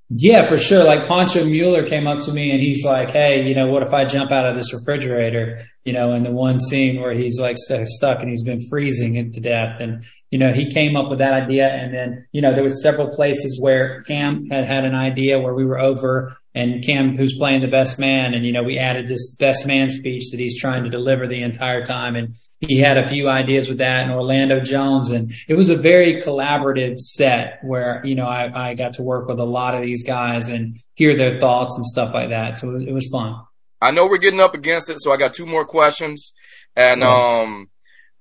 Yeah, 0.09 0.45
for 0.45 0.57
sure. 0.57 0.83
Like 0.83 1.07
Pancho 1.07 1.43
Moler 1.43 1.87
came 1.87 2.07
up 2.07 2.19
to 2.21 2.31
me 2.31 2.51
and 2.51 2.61
he's 2.61 2.83
like, 2.83 3.09
Hey, 3.09 3.43
you 3.47 3.55
know, 3.55 3.67
what 3.67 3.83
if 3.83 3.93
I 3.93 4.05
jump 4.05 4.31
out 4.31 4.45
of 4.45 4.55
this 4.55 4.73
refrigerator? 4.73 5.65
You 5.87 5.93
know, 5.93 6.11
in 6.13 6.23
the 6.23 6.31
one 6.31 6.59
scene 6.59 7.01
where 7.01 7.13
he's 7.13 7.39
like 7.39 7.57
stuck 7.57 8.19
and 8.19 8.29
he's 8.29 8.43
been 8.43 8.67
freezing 8.67 9.31
to 9.31 9.39
death. 9.39 9.79
And, 9.79 10.03
you 10.31 10.37
know, 10.37 10.53
he 10.53 10.69
came 10.69 10.95
up 10.95 11.09
with 11.09 11.19
that 11.19 11.33
idea. 11.33 11.67
And 11.67 11.93
then, 11.93 12.27
you 12.31 12.41
know, 12.41 12.53
there 12.53 12.63
was 12.63 12.83
several 12.83 13.15
places 13.15 13.59
where 13.61 14.01
Cam 14.03 14.47
had 14.51 14.65
had 14.65 14.83
an 14.83 14.93
idea 14.93 15.39
where 15.39 15.53
we 15.53 15.65
were 15.65 15.79
over 15.79 16.37
and 16.57 16.83
Cam, 16.83 17.15
who's 17.15 17.37
playing 17.37 17.61
the 17.61 17.67
best 17.67 17.99
man, 17.99 18.33
and 18.33 18.43
you 18.43 18.51
know, 18.51 18.63
we 18.63 18.79
added 18.79 19.07
this 19.07 19.35
best 19.35 19.67
man 19.67 19.89
speech 19.89 20.31
that 20.31 20.39
he's 20.39 20.59
trying 20.59 20.83
to 20.83 20.89
deliver 20.89 21.27
the 21.27 21.43
entire 21.43 21.83
time, 21.83 22.15
and 22.15 22.35
he 22.59 22.79
had 22.79 22.97
a 22.97 23.07
few 23.07 23.29
ideas 23.29 23.69
with 23.69 23.77
that, 23.77 24.03
and 24.03 24.11
Orlando 24.11 24.59
Jones, 24.59 25.11
and 25.11 25.31
it 25.47 25.53
was 25.53 25.69
a 25.69 25.75
very 25.75 26.19
collaborative 26.19 26.97
set 26.97 27.59
where 27.63 28.01
you 28.03 28.15
know 28.15 28.25
I, 28.25 28.69
I 28.69 28.73
got 28.73 28.93
to 28.93 29.03
work 29.03 29.27
with 29.27 29.39
a 29.39 29.45
lot 29.45 29.75
of 29.75 29.83
these 29.83 30.03
guys 30.03 30.49
and 30.49 30.79
hear 30.95 31.15
their 31.15 31.39
thoughts 31.39 31.75
and 31.75 31.85
stuff 31.85 32.11
like 32.13 32.29
that. 32.29 32.57
So 32.57 32.69
it 32.69 32.73
was, 32.73 32.83
it 32.87 32.91
was 32.91 33.07
fun. 33.11 33.35
I 33.81 33.91
know 33.91 34.07
we're 34.07 34.17
getting 34.17 34.39
up 34.39 34.53
against 34.55 34.89
it, 34.89 34.99
so 34.99 35.11
I 35.11 35.17
got 35.17 35.33
two 35.33 35.45
more 35.45 35.65
questions, 35.65 36.33
and 36.75 37.03
um, 37.03 37.69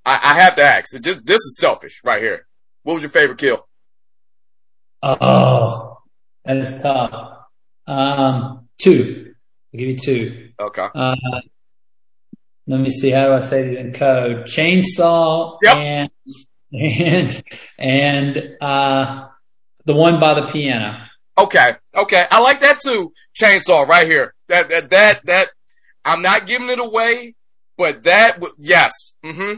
I, 0.04 0.14
I 0.22 0.34
have 0.40 0.56
to 0.56 0.62
ask. 0.62 1.00
Just 1.00 1.24
this 1.26 1.40
is 1.40 1.58
selfish 1.58 2.00
right 2.04 2.20
here. 2.22 2.46
What 2.82 2.94
was 2.94 3.02
your 3.02 3.10
favorite 3.10 3.38
kill? 3.38 3.66
Oh, 5.02 5.98
that 6.44 6.56
is 6.56 6.82
tough. 6.82 7.38
Um, 7.86 8.68
two. 8.78 9.34
I'll 9.74 9.78
give 9.78 9.88
you 9.88 9.96
two. 9.96 10.48
Okay. 10.60 10.86
Uh, 10.94 11.14
let 12.66 12.80
me 12.80 12.90
see. 12.90 13.10
How 13.10 13.26
do 13.26 13.32
I 13.34 13.40
say 13.40 13.66
it 13.68 13.74
in 13.78 13.92
code? 13.92 14.44
Chainsaw 14.46 15.58
Yep. 15.62 15.76
and 15.76 16.10
and 16.72 17.44
and 17.78 18.56
uh, 18.60 19.28
the 19.84 19.94
one 19.94 20.18
by 20.18 20.34
the 20.40 20.46
piano. 20.48 21.05
Okay. 21.38 21.76
Okay. 21.94 22.24
I 22.30 22.40
like 22.40 22.60
that 22.60 22.80
too. 22.80 23.12
Chainsaw 23.38 23.86
right 23.86 24.06
here. 24.06 24.34
That 24.48 24.68
that 24.70 24.90
that 24.90 25.20
that. 25.26 25.46
I'm 26.04 26.22
not 26.22 26.46
giving 26.46 26.70
it 26.70 26.78
away, 26.78 27.34
but 27.76 28.04
that 28.04 28.38
yes. 28.58 29.16
Mm-hmm. 29.24 29.54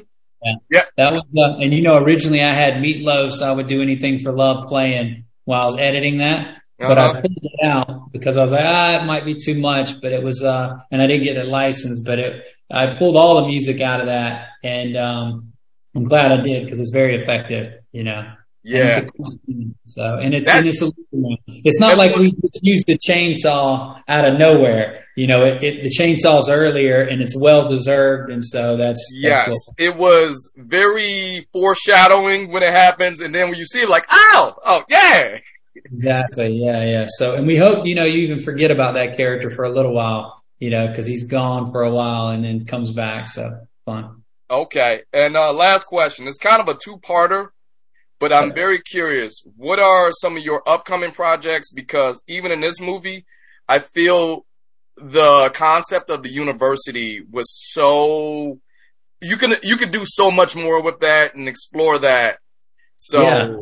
That 0.71 1.13
was, 1.13 1.25
uh, 1.37 1.59
and 1.63 1.75
you 1.75 1.83
know, 1.83 1.97
originally 1.97 2.43
I 2.43 2.55
had 2.55 2.81
Meat 2.81 3.03
Loaf, 3.03 3.33
so 3.33 3.45
I 3.47 3.53
would 3.53 3.69
do 3.69 3.83
anything 3.83 4.19
for 4.21 4.33
love 4.33 4.67
playing 4.69 5.25
while 5.45 5.63
I 5.63 5.67
was 5.67 5.77
editing 5.79 6.19
that. 6.19 6.57
But 6.79 6.97
Uh-huh. 6.97 7.19
I 7.19 7.21
pulled 7.21 7.39
it 7.43 7.67
out 7.67 8.13
because 8.13 8.37
I 8.37 8.45
was 8.45 8.53
like, 8.53 8.65
ah, 8.65 9.03
it 9.03 9.05
might 9.05 9.25
be 9.25 9.35
too 9.35 9.59
much, 9.61 10.01
but 10.01 10.13
it 10.13 10.23
was, 10.23 10.43
uh, 10.43 10.77
and 10.93 11.03
I 11.03 11.07
didn't 11.07 11.25
get 11.25 11.37
it 11.37 11.47
licensed, 11.47 12.05
but 12.05 12.19
it, 12.21 12.43
I 12.71 12.95
pulled 12.95 13.17
all 13.17 13.43
the 13.43 13.49
music 13.49 13.81
out 13.81 14.01
of 14.01 14.07
that 14.07 14.47
and, 14.63 14.97
um, 14.97 15.53
I'm 15.97 16.05
glad 16.05 16.31
I 16.31 16.37
did 16.41 16.65
because 16.65 16.79
it's 16.79 16.91
very 16.91 17.17
effective, 17.21 17.81
you 17.93 18.05
know. 18.05 18.33
And 18.71 18.87
it's 18.89 18.97
Yeah. 18.97 19.03
a 19.03 19.11
cool 19.13 19.39
thing. 19.47 19.75
So, 19.85 20.15
and 20.17 20.35
it's, 20.35 20.49
and 20.49 20.67
it's, 20.67 20.83
a, 20.83 20.91
it's 21.49 21.81
not 21.81 21.97
like 21.99 22.15
we 22.17 22.33
just 22.33 22.61
used 22.63 22.87
the 22.87 22.99
chainsaw 22.99 24.01
out 24.07 24.25
of 24.27 24.39
nowhere. 24.39 25.05
You 25.17 25.27
know, 25.27 25.43
it, 25.45 25.63
it 25.65 25.83
the 25.83 25.91
chainsaw's 25.91 26.49
earlier 26.49 27.01
and 27.03 27.21
it's 27.23 27.35
well 27.37 27.67
deserved. 27.69 28.31
And 28.31 28.45
so 28.45 28.77
that's, 28.77 29.01
that's 29.01 29.15
Yes, 29.15 29.49
what- 29.49 29.59
it 29.79 29.97
was 29.97 30.53
very 30.57 31.47
foreshadowing 31.53 32.51
when 32.53 32.63
it 32.63 32.73
happens, 32.73 33.21
and 33.21 33.35
then 33.35 33.49
when 33.49 33.59
you 33.59 33.65
see 33.65 33.81
it, 33.83 33.89
like, 33.89 34.07
ow, 34.11 34.57
oh 34.65 34.85
yeah, 34.89 35.39
Exactly. 35.85 36.49
Yeah. 36.65 36.85
Yeah. 36.85 37.07
So, 37.09 37.35
and 37.35 37.47
we 37.47 37.57
hope, 37.57 37.87
you 37.87 37.95
know, 37.95 38.05
you 38.05 38.21
even 38.23 38.41
forget 38.41 38.71
about 38.71 38.95
that 38.95 39.17
character 39.17 39.51
for 39.51 39.65
a 39.65 39.71
little 39.71 39.93
while, 39.95 40.43
you 40.59 40.71
know, 40.71 40.93
cause 40.95 41.07
he's 41.07 41.25
gone 41.25 41.71
for 41.71 41.83
a 41.83 41.91
while 41.91 42.29
and 42.29 42.45
then 42.45 42.67
comes 42.67 42.91
back. 42.93 43.29
So 43.29 43.61
fun. 43.87 44.23
okay. 44.51 45.03
And 45.13 45.37
uh, 45.37 45.53
last 45.53 45.85
question, 45.85 46.27
it's 46.27 46.39
kind 46.39 46.61
of 46.61 46.69
a 46.69 46.75
two-parter, 46.79 47.49
but 48.19 48.33
I'm 48.33 48.53
very 48.53 48.81
curious. 48.81 49.43
What 49.57 49.79
are 49.79 50.11
some 50.13 50.37
of 50.37 50.43
your 50.43 50.63
upcoming 50.67 51.13
projects? 51.13 51.71
Because 51.73 52.23
even 52.27 52.51
in 52.51 52.61
this 52.61 52.81
movie, 52.81 53.25
I 53.69 53.79
feel 53.79 54.45
the 54.97 55.51
concept 55.55 56.11
of 56.11 56.23
the 56.23 56.31
university 56.31 57.23
was 57.31 57.47
so 57.73 58.59
you 59.21 59.37
can 59.37 59.55
you 59.63 59.77
could 59.77 59.93
do 59.93 60.03
so 60.05 60.31
much 60.31 60.57
more 60.57 60.83
with 60.83 61.01
that 61.01 61.35
and 61.35 61.49
explore 61.49 61.99
that. 62.01 62.39
So 62.97 63.23
Yeah. 63.23 63.57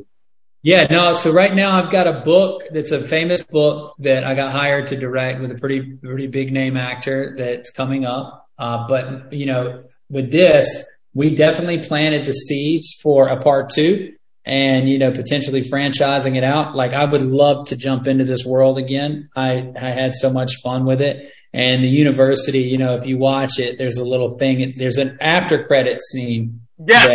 Yeah, 0.63 0.83
no. 0.91 1.13
So 1.13 1.33
right 1.33 1.55
now 1.55 1.81
I've 1.81 1.93
got 1.93 2.09
a 2.09 2.23
book 2.25 2.65
that's 2.73 2.91
a 2.91 3.01
famous 3.01 3.41
book 3.41 3.95
that 4.01 4.25
I 4.25 4.35
got 4.35 4.51
hired 4.51 4.89
to 4.89 4.97
direct 4.97 5.41
with 5.41 5.53
a 5.53 5.55
pretty, 5.55 5.93
pretty 6.03 6.27
big 6.27 6.53
name 6.53 6.77
actor 6.77 7.37
that's 7.39 7.71
coming 7.71 8.05
up. 8.05 8.49
Uh, 8.59 8.85
but 8.89 9.33
you 9.33 9.47
know, 9.47 9.85
with 10.11 10.33
this, 10.33 10.85
we 11.15 11.37
definitely 11.37 11.87
planted 11.87 12.27
the 12.27 12.33
seeds 12.33 12.99
for 13.01 13.29
a 13.29 13.41
part 13.41 13.71
two 13.71 14.16
and, 14.47 14.89
you 14.89 14.99
know, 14.99 15.11
potentially 15.11 15.63
franchising 15.63 16.37
it 16.37 16.45
out. 16.45 16.77
Like 16.77 16.93
I 16.93 17.05
would 17.05 17.23
love 17.23 17.67
to 17.69 17.77
jump 17.77 18.07
into 18.07 18.25
this 18.25 18.45
world 18.47 18.79
again. 18.79 19.29
I, 19.35 19.73
I 19.79 19.91
had 19.91 20.15
so 20.15 20.31
much 20.31 20.63
fun 20.63 20.87
with 20.87 21.03
it. 21.03 21.33
And 21.53 21.83
the 21.83 21.89
university, 21.89 22.61
you 22.61 22.79
know, 22.79 22.95
if 22.95 23.07
you 23.07 23.19
watch 23.19 23.59
it, 23.59 23.77
there's 23.77 23.97
a 23.97 24.05
little 24.05 24.39
thing, 24.39 24.73
there's 24.77 24.99
an 24.99 25.19
after 25.21 25.65
credit 25.65 26.01
scene 26.01 26.61
yes, 26.87 27.11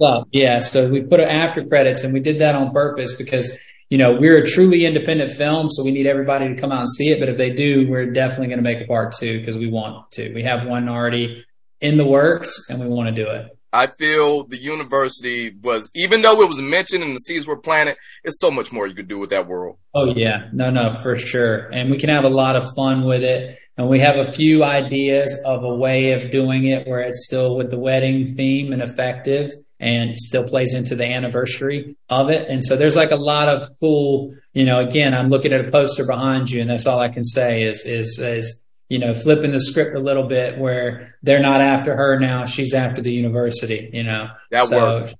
that. 0.00 0.24
Yeah. 0.30 0.58
So 0.58 0.88
we 0.88 1.00
put 1.00 1.20
it 1.20 1.28
after 1.28 1.64
credits 1.64 2.02
and 2.02 2.12
we 2.12 2.20
did 2.20 2.40
that 2.40 2.54
on 2.54 2.72
purpose 2.72 3.14
because, 3.14 3.56
you 3.88 3.96
know, 3.96 4.12
we're 4.12 4.36
a 4.36 4.46
truly 4.46 4.84
independent 4.84 5.32
film. 5.32 5.70
So 5.70 5.84
we 5.84 5.92
need 5.92 6.06
everybody 6.06 6.48
to 6.48 6.60
come 6.60 6.70
out 6.70 6.80
and 6.80 6.90
see 6.90 7.08
it. 7.10 7.18
But 7.18 7.30
if 7.30 7.38
they 7.38 7.50
do, 7.50 7.88
we're 7.88 8.10
definitely 8.10 8.48
going 8.48 8.58
to 8.58 8.62
make 8.62 8.82
a 8.82 8.86
part 8.86 9.14
two 9.18 9.38
because 9.38 9.56
we 9.56 9.70
want 9.70 10.10
to. 10.12 10.34
We 10.34 10.42
have 10.42 10.66
one 10.66 10.88
already 10.88 11.44
in 11.80 11.96
the 11.96 12.04
works 12.04 12.68
and 12.68 12.80
we 12.80 12.88
want 12.88 13.14
to 13.14 13.24
do 13.24 13.30
it. 13.30 13.57
I 13.72 13.86
feel 13.86 14.44
the 14.44 14.56
university 14.56 15.54
was, 15.62 15.90
even 15.94 16.22
though 16.22 16.40
it 16.40 16.48
was 16.48 16.60
mentioned 16.60 17.04
and 17.04 17.14
the 17.14 17.20
seeds 17.20 17.46
were 17.46 17.58
planted, 17.58 17.96
it's 18.24 18.40
so 18.40 18.50
much 18.50 18.72
more 18.72 18.86
you 18.86 18.94
could 18.94 19.08
do 19.08 19.18
with 19.18 19.30
that 19.30 19.46
world. 19.46 19.78
Oh 19.94 20.12
yeah, 20.14 20.48
no, 20.52 20.70
no, 20.70 20.92
for 20.92 21.16
sure. 21.16 21.68
And 21.68 21.90
we 21.90 21.98
can 21.98 22.08
have 22.08 22.24
a 22.24 22.30
lot 22.30 22.56
of 22.56 22.74
fun 22.74 23.04
with 23.04 23.22
it. 23.22 23.58
And 23.76 23.88
we 23.88 24.00
have 24.00 24.16
a 24.16 24.30
few 24.30 24.64
ideas 24.64 25.36
of 25.44 25.62
a 25.62 25.74
way 25.74 26.12
of 26.12 26.32
doing 26.32 26.66
it 26.66 26.88
where 26.88 27.00
it's 27.00 27.26
still 27.26 27.56
with 27.56 27.70
the 27.70 27.78
wedding 27.78 28.34
theme 28.34 28.72
and 28.72 28.82
effective 28.82 29.52
and 29.78 30.16
still 30.16 30.42
plays 30.42 30.74
into 30.74 30.96
the 30.96 31.04
anniversary 31.04 31.96
of 32.08 32.30
it. 32.30 32.48
And 32.48 32.64
so 32.64 32.74
there's 32.74 32.96
like 32.96 33.12
a 33.12 33.16
lot 33.16 33.48
of 33.48 33.68
cool, 33.78 34.34
you 34.52 34.64
know, 34.64 34.80
again, 34.80 35.14
I'm 35.14 35.28
looking 35.28 35.52
at 35.52 35.64
a 35.64 35.70
poster 35.70 36.04
behind 36.04 36.50
you 36.50 36.60
and 36.60 36.68
that's 36.68 36.86
all 36.86 36.98
I 36.98 37.08
can 37.08 37.24
say 37.24 37.62
is, 37.62 37.84
is, 37.84 38.18
is, 38.18 38.64
you 38.88 38.98
know, 38.98 39.14
flipping 39.14 39.52
the 39.52 39.60
script 39.60 39.94
a 39.94 40.00
little 40.00 40.28
bit 40.28 40.58
where 40.58 41.14
they're 41.22 41.40
not 41.40 41.60
after 41.60 41.94
her 41.94 42.18
now. 42.18 42.44
She's 42.44 42.72
after 42.74 43.02
the 43.02 43.12
university, 43.12 43.90
you 43.92 44.02
know. 44.02 44.28
That 44.50 44.66
So 44.66 44.76
works. 44.76 45.14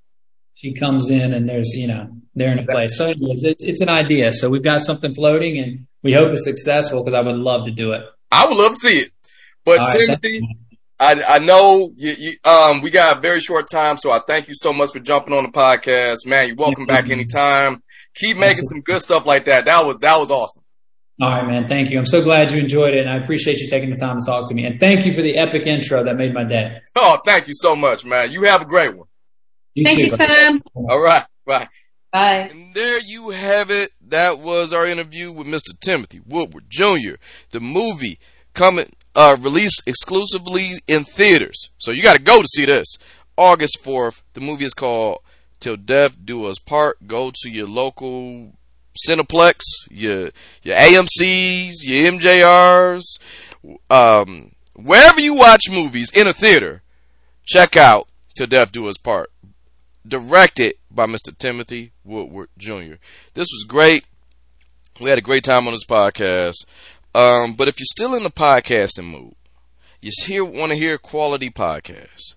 She 0.55 0.73
comes 0.73 1.09
in 1.09 1.33
and 1.33 1.47
there's, 1.47 1.73
you 1.75 1.87
know, 1.87 2.09
they're 2.35 2.51
in 2.51 2.59
a 2.59 2.65
place. 2.65 2.97
So 2.97 3.09
anyways, 3.09 3.43
it's, 3.43 3.63
it's 3.63 3.81
an 3.81 3.89
idea. 3.89 4.31
So 4.31 4.49
we've 4.49 4.63
got 4.63 4.81
something 4.81 5.13
floating 5.13 5.57
and 5.57 5.87
we 6.03 6.13
hope 6.13 6.31
it's 6.31 6.43
successful 6.43 7.03
because 7.03 7.17
I 7.17 7.21
would 7.21 7.35
love 7.35 7.65
to 7.65 7.71
do 7.71 7.93
it. 7.93 8.01
I 8.31 8.45
would 8.45 8.57
love 8.57 8.73
to 8.73 8.77
see 8.77 8.99
it. 8.99 9.11
But 9.63 9.79
right, 9.79 9.95
Timothy, 9.95 10.41
I, 10.99 11.23
I 11.27 11.39
know 11.39 11.91
you, 11.95 12.13
you, 12.17 12.33
um, 12.43 12.81
we 12.81 12.89
got 12.89 13.17
a 13.17 13.21
very 13.21 13.39
short 13.39 13.69
time, 13.69 13.97
so 13.97 14.11
I 14.11 14.19
thank 14.27 14.47
you 14.47 14.53
so 14.53 14.73
much 14.73 14.91
for 14.91 14.99
jumping 14.99 15.33
on 15.33 15.43
the 15.43 15.51
podcast, 15.51 16.25
man. 16.25 16.47
You're 16.47 16.55
welcome 16.55 16.85
back 16.85 17.09
anytime. 17.09 17.83
Keep 18.15 18.37
making 18.37 18.63
some 18.63 18.81
good 18.81 19.01
stuff 19.01 19.25
like 19.25 19.45
that. 19.45 19.65
That 19.65 19.85
was 19.85 19.97
that 19.99 20.17
was 20.17 20.31
awesome. 20.31 20.63
All 21.21 21.29
right, 21.29 21.45
man. 21.45 21.67
Thank 21.67 21.89
you. 21.89 21.97
I'm 21.99 22.05
so 22.05 22.21
glad 22.21 22.49
you 22.51 22.59
enjoyed 22.59 22.93
it 22.93 23.01
and 23.01 23.09
I 23.09 23.17
appreciate 23.17 23.59
you 23.59 23.67
taking 23.67 23.89
the 23.89 23.97
time 23.97 24.19
to 24.19 24.25
talk 24.25 24.47
to 24.47 24.55
me. 24.55 24.65
And 24.65 24.79
thank 24.79 25.05
you 25.05 25.11
for 25.11 25.21
the 25.21 25.37
epic 25.37 25.67
intro 25.67 26.03
that 26.05 26.15
made 26.15 26.33
my 26.33 26.45
day. 26.45 26.77
Oh, 26.95 27.19
thank 27.25 27.47
you 27.47 27.53
so 27.55 27.75
much, 27.75 28.05
man. 28.05 28.31
You 28.31 28.43
have 28.43 28.61
a 28.61 28.65
great 28.65 28.95
one. 28.95 29.07
You 29.75 29.83
Thank 29.83 29.97
too, 29.97 30.03
you, 30.05 30.17
bro. 30.17 30.25
Sam. 30.25 30.61
All 30.75 30.99
right, 30.99 31.25
bye. 31.45 31.67
Bye. 32.11 32.49
And 32.51 32.73
there 32.73 32.99
you 33.01 33.29
have 33.29 33.69
it. 33.69 33.91
That 34.01 34.39
was 34.39 34.73
our 34.73 34.85
interview 34.85 35.31
with 35.31 35.45
Mr. 35.45 35.79
Timothy 35.79 36.21
Woodward 36.25 36.65
Jr. 36.69 37.15
The 37.51 37.59
movie 37.59 38.17
coming 38.53 38.91
uh 39.15 39.37
released 39.39 39.83
exclusively 39.85 40.71
in 40.87 41.03
theaters. 41.03 41.69
So 41.77 41.91
you 41.91 42.01
got 42.01 42.15
to 42.15 42.21
go 42.21 42.41
to 42.41 42.47
see 42.47 42.65
this. 42.65 42.87
August 43.37 43.77
4th. 43.83 44.21
The 44.33 44.41
movie 44.41 44.65
is 44.65 44.73
called 44.73 45.19
Till 45.59 45.77
Death 45.77 46.17
Do 46.23 46.45
Us 46.45 46.59
Part. 46.59 47.07
Go 47.07 47.31
to 47.43 47.49
your 47.49 47.67
local 47.67 48.53
Cineplex, 49.07 49.61
your 49.89 50.29
your 50.63 50.75
AMC's, 50.75 51.85
your 51.87 52.11
MJRs, 52.11 53.03
um 53.89 54.51
wherever 54.75 55.19
you 55.19 55.33
watch 55.33 55.63
movies 55.69 56.11
in 56.13 56.27
a 56.27 56.33
theater. 56.33 56.81
Check 57.45 57.75
out 57.75 58.07
Till 58.35 58.47
Death 58.47 58.71
Do 58.71 58.87
Us 58.87 58.97
Part 58.97 59.31
directed 60.07 60.75
by 60.89 61.05
Mr. 61.05 61.37
Timothy 61.37 61.91
Woodward 62.03 62.49
Jr. 62.57 62.95
This 63.33 63.47
was 63.51 63.65
great. 63.67 64.05
We 64.99 65.09
had 65.09 65.17
a 65.17 65.21
great 65.21 65.43
time 65.43 65.67
on 65.67 65.73
this 65.73 65.85
podcast. 65.85 66.65
Um, 67.15 67.53
but 67.53 67.67
if 67.67 67.79
you're 67.79 67.85
still 67.89 68.13
in 68.13 68.23
the 68.23 68.29
podcasting 68.29 69.09
mood, 69.09 69.35
you 70.01 70.11
here 70.25 70.45
want 70.45 70.71
to 70.71 70.77
hear 70.77 70.97
quality 70.97 71.49
podcasts. 71.49 72.35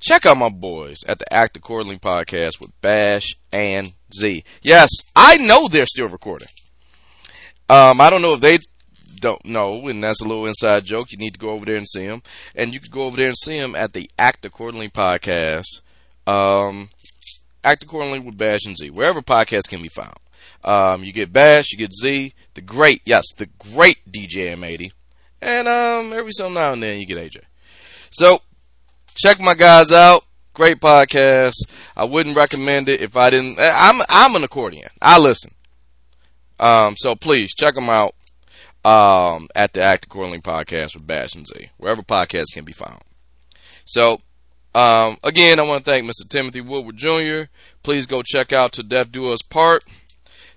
Check 0.00 0.26
out 0.26 0.36
my 0.36 0.50
boys 0.50 0.98
at 1.08 1.18
the 1.18 1.32
Act 1.32 1.56
Accordingly 1.56 1.98
podcast 1.98 2.60
with 2.60 2.78
Bash 2.80 3.34
and 3.52 3.94
Z. 4.18 4.44
Yes, 4.62 4.88
I 5.14 5.36
know 5.38 5.68
they're 5.68 5.86
still 5.86 6.08
recording. 6.08 6.48
Um, 7.68 8.00
I 8.00 8.10
don't 8.10 8.22
know 8.22 8.34
if 8.34 8.40
they 8.40 8.58
don't 9.20 9.44
know, 9.44 9.88
and 9.88 10.04
that's 10.04 10.20
a 10.20 10.28
little 10.28 10.46
inside 10.46 10.84
joke. 10.84 11.10
You 11.10 11.18
need 11.18 11.34
to 11.34 11.40
go 11.40 11.50
over 11.50 11.64
there 11.64 11.76
and 11.76 11.88
see 11.88 12.06
them, 12.06 12.22
and 12.54 12.74
you 12.74 12.80
can 12.80 12.90
go 12.90 13.06
over 13.06 13.16
there 13.16 13.28
and 13.28 13.38
see 13.38 13.58
them 13.58 13.74
at 13.74 13.92
the 13.92 14.10
Act 14.18 14.44
Accordingly 14.44 14.88
podcast. 14.88 15.80
Um, 16.26 16.90
Act 17.62 17.82
Accordingly 17.82 18.18
with 18.18 18.36
Bash 18.36 18.66
and 18.66 18.76
Z, 18.76 18.90
wherever 18.90 19.22
podcasts 19.22 19.68
can 19.68 19.82
be 19.82 19.88
found. 19.88 20.16
Um, 20.62 21.04
you 21.04 21.12
get 21.12 21.32
Bash, 21.32 21.72
you 21.72 21.78
get 21.78 21.94
Z, 21.94 22.34
the 22.54 22.60
great, 22.60 23.02
yes, 23.04 23.24
the 23.36 23.46
great 23.58 23.98
DJ 24.10 24.54
M80, 24.54 24.92
and 25.40 25.68
um, 25.68 26.12
every 26.12 26.32
so 26.32 26.48
now 26.48 26.72
and 26.72 26.82
then 26.82 27.00
you 27.00 27.06
get 27.06 27.18
AJ. 27.18 27.42
So 28.10 28.40
check 29.14 29.40
my 29.40 29.54
guys 29.54 29.90
out. 29.90 30.24
Great 30.54 30.80
podcast. 30.80 31.54
I 31.96 32.04
wouldn't 32.04 32.36
recommend 32.36 32.88
it 32.88 33.00
if 33.00 33.16
I 33.16 33.30
didn't. 33.30 33.58
I'm 33.58 34.02
I'm 34.08 34.36
an 34.36 34.44
accordion. 34.44 34.88
I 35.02 35.18
listen. 35.18 35.52
Um, 36.60 36.94
so 36.96 37.14
please 37.16 37.52
check 37.54 37.74
them 37.74 37.90
out. 37.90 38.14
um, 38.84 39.48
at 39.56 39.72
the 39.72 39.82
Act 39.82 40.04
Accordingly 40.06 40.40
podcast 40.40 40.94
with 40.94 41.06
Bash 41.06 41.34
and 41.34 41.46
Z, 41.46 41.70
wherever 41.78 42.02
podcasts 42.02 42.52
can 42.52 42.64
be 42.64 42.72
found. 42.72 43.00
So, 43.86 44.20
um, 44.74 45.16
again, 45.24 45.58
I 45.58 45.62
want 45.62 45.84
to 45.84 45.90
thank 45.90 46.04
Mr. 46.04 46.28
Timothy 46.28 46.60
Woodward 46.60 46.96
Jr. 46.96 47.50
Please 47.82 48.06
go 48.06 48.22
check 48.22 48.52
out 48.52 48.72
To 48.72 48.82
Death 48.82 49.10
Do 49.10 49.32
Us 49.32 49.42
Part. 49.42 49.84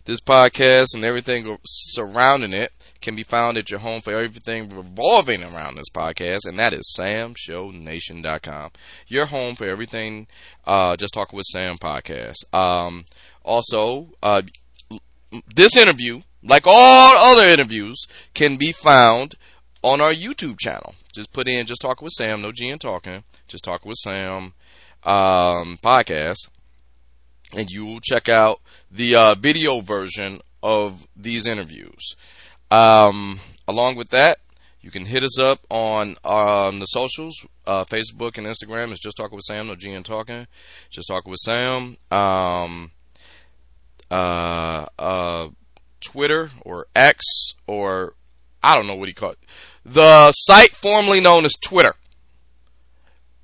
This 0.05 0.21
podcast 0.21 0.93
and 0.93 1.03
everything 1.03 1.57
surrounding 1.65 2.53
it 2.53 2.71
can 3.01 3.15
be 3.15 3.23
found 3.23 3.57
at 3.57 3.69
your 3.69 3.79
home 3.79 4.01
for 4.01 4.13
everything 4.13 4.69
revolving 4.69 5.43
around 5.43 5.75
this 5.75 5.89
podcast, 5.93 6.39
and 6.45 6.57
that 6.59 6.73
is 6.73 6.93
samshownation.com. 6.97 8.71
Your 9.07 9.25
home 9.27 9.55
for 9.55 9.65
everything 9.65 10.27
uh, 10.65 10.95
Just 10.95 11.13
Talking 11.13 11.37
with 11.37 11.45
Sam 11.45 11.77
podcast. 11.77 12.53
Um, 12.53 13.05
also, 13.43 14.09
uh, 14.21 14.41
this 15.53 15.75
interview, 15.75 16.21
like 16.43 16.63
all 16.65 17.17
other 17.17 17.47
interviews, 17.47 18.05
can 18.33 18.55
be 18.55 18.71
found 18.71 19.35
on 19.83 20.01
our 20.01 20.13
YouTube 20.13 20.59
channel. 20.59 20.95
Just 21.13 21.31
put 21.31 21.47
in 21.47 21.65
Just 21.65 21.81
Talking 21.81 22.05
with 22.05 22.13
Sam, 22.13 22.41
no 22.41 22.51
G 22.51 22.69
and 22.69 22.81
Talking, 22.81 23.23
Just 23.47 23.63
Talking 23.63 23.89
with 23.89 23.97
Sam 23.97 24.53
um, 25.03 25.77
podcast 25.77 26.49
and 27.53 27.69
you 27.69 27.85
will 27.85 27.99
check 27.99 28.27
out 28.27 28.61
the 28.91 29.15
uh, 29.15 29.35
video 29.35 29.79
version 29.79 30.41
of 30.61 31.07
these 31.15 31.45
interviews. 31.45 32.15
Um, 32.69 33.39
along 33.67 33.95
with 33.95 34.09
that, 34.09 34.39
you 34.81 34.91
can 34.91 35.05
hit 35.05 35.23
us 35.23 35.39
up 35.39 35.59
on 35.69 36.17
on 36.23 36.79
the 36.79 36.85
socials, 36.85 37.45
uh, 37.65 37.83
Facebook 37.85 38.37
and 38.37 38.47
Instagram. 38.47 38.91
It's 38.91 38.99
just 38.99 39.17
talking 39.17 39.35
with 39.35 39.45
Sam, 39.45 39.67
no 39.67 39.75
G 39.75 39.91
and 39.93 40.05
talking. 40.05 40.47
Just 40.89 41.07
talking 41.07 41.29
with 41.31 41.39
Sam. 41.39 41.97
Um, 42.11 42.91
uh, 44.09 44.85
uh, 44.97 45.49
Twitter 46.01 46.51
or 46.61 46.87
X 46.95 47.25
or 47.65 48.13
I 48.63 48.75
don't 48.75 48.87
know 48.87 48.95
what 48.95 49.07
he 49.07 49.13
called 49.13 49.35
it. 49.41 49.49
the 49.85 50.31
site 50.31 50.71
formerly 50.71 51.19
known 51.19 51.45
as 51.45 51.53
Twitter. 51.61 51.95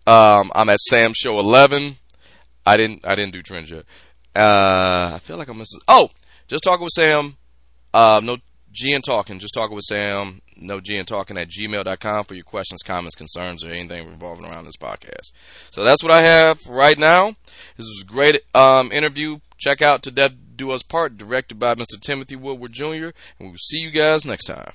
Um, 0.05 0.51
I'm 0.53 0.69
at 0.69 0.79
Sam 0.79 1.13
Show 1.15 1.39
11. 1.39 1.97
I 2.65 2.77
didn't 2.77 3.05
I 3.05 3.15
didn't 3.15 3.33
do 3.33 3.41
trends 3.41 3.71
yet. 3.71 3.85
Uh, 4.35 5.11
I 5.13 5.19
feel 5.19 5.37
like 5.37 5.47
I'm 5.47 5.57
missing. 5.57 5.81
Oh, 5.87 6.09
just 6.47 6.63
talking 6.63 6.83
with 6.83 6.93
Sam. 6.93 7.37
Uh, 7.93 8.21
no 8.23 8.37
G 8.73 8.93
and 8.93 9.03
talking. 9.03 9.39
Just 9.39 9.53
talking 9.53 9.75
with 9.75 9.85
Sam. 9.85 10.41
No 10.55 10.79
G 10.79 10.97
and 10.97 11.07
talking 11.07 11.37
at 11.37 11.49
gmail.com 11.49 12.25
for 12.25 12.33
your 12.33 12.43
questions, 12.43 12.81
comments, 12.83 13.15
concerns, 13.15 13.63
or 13.63 13.69
anything 13.71 14.09
revolving 14.09 14.45
around 14.45 14.65
this 14.65 14.77
podcast. 14.77 15.31
So 15.71 15.83
that's 15.83 16.03
what 16.03 16.11
I 16.11 16.21
have 16.21 16.65
right 16.67 16.97
now. 16.97 17.35
This 17.77 17.87
was 17.87 18.03
a 18.03 18.11
great 18.11 18.41
um, 18.53 18.91
interview. 18.91 19.39
Check 19.57 19.81
out 19.81 20.03
To 20.03 20.11
Death 20.11 20.33
Do 20.55 20.71
Us 20.71 20.83
Part, 20.83 21.17
directed 21.17 21.59
by 21.59 21.75
Mr. 21.75 21.99
Timothy 21.99 22.35
Woodward 22.35 22.73
Jr. 22.73 22.85
And 22.85 23.13
we 23.39 23.47
will 23.47 23.57
see 23.57 23.79
you 23.79 23.91
guys 23.91 24.25
next 24.25 24.45
time. 24.45 24.73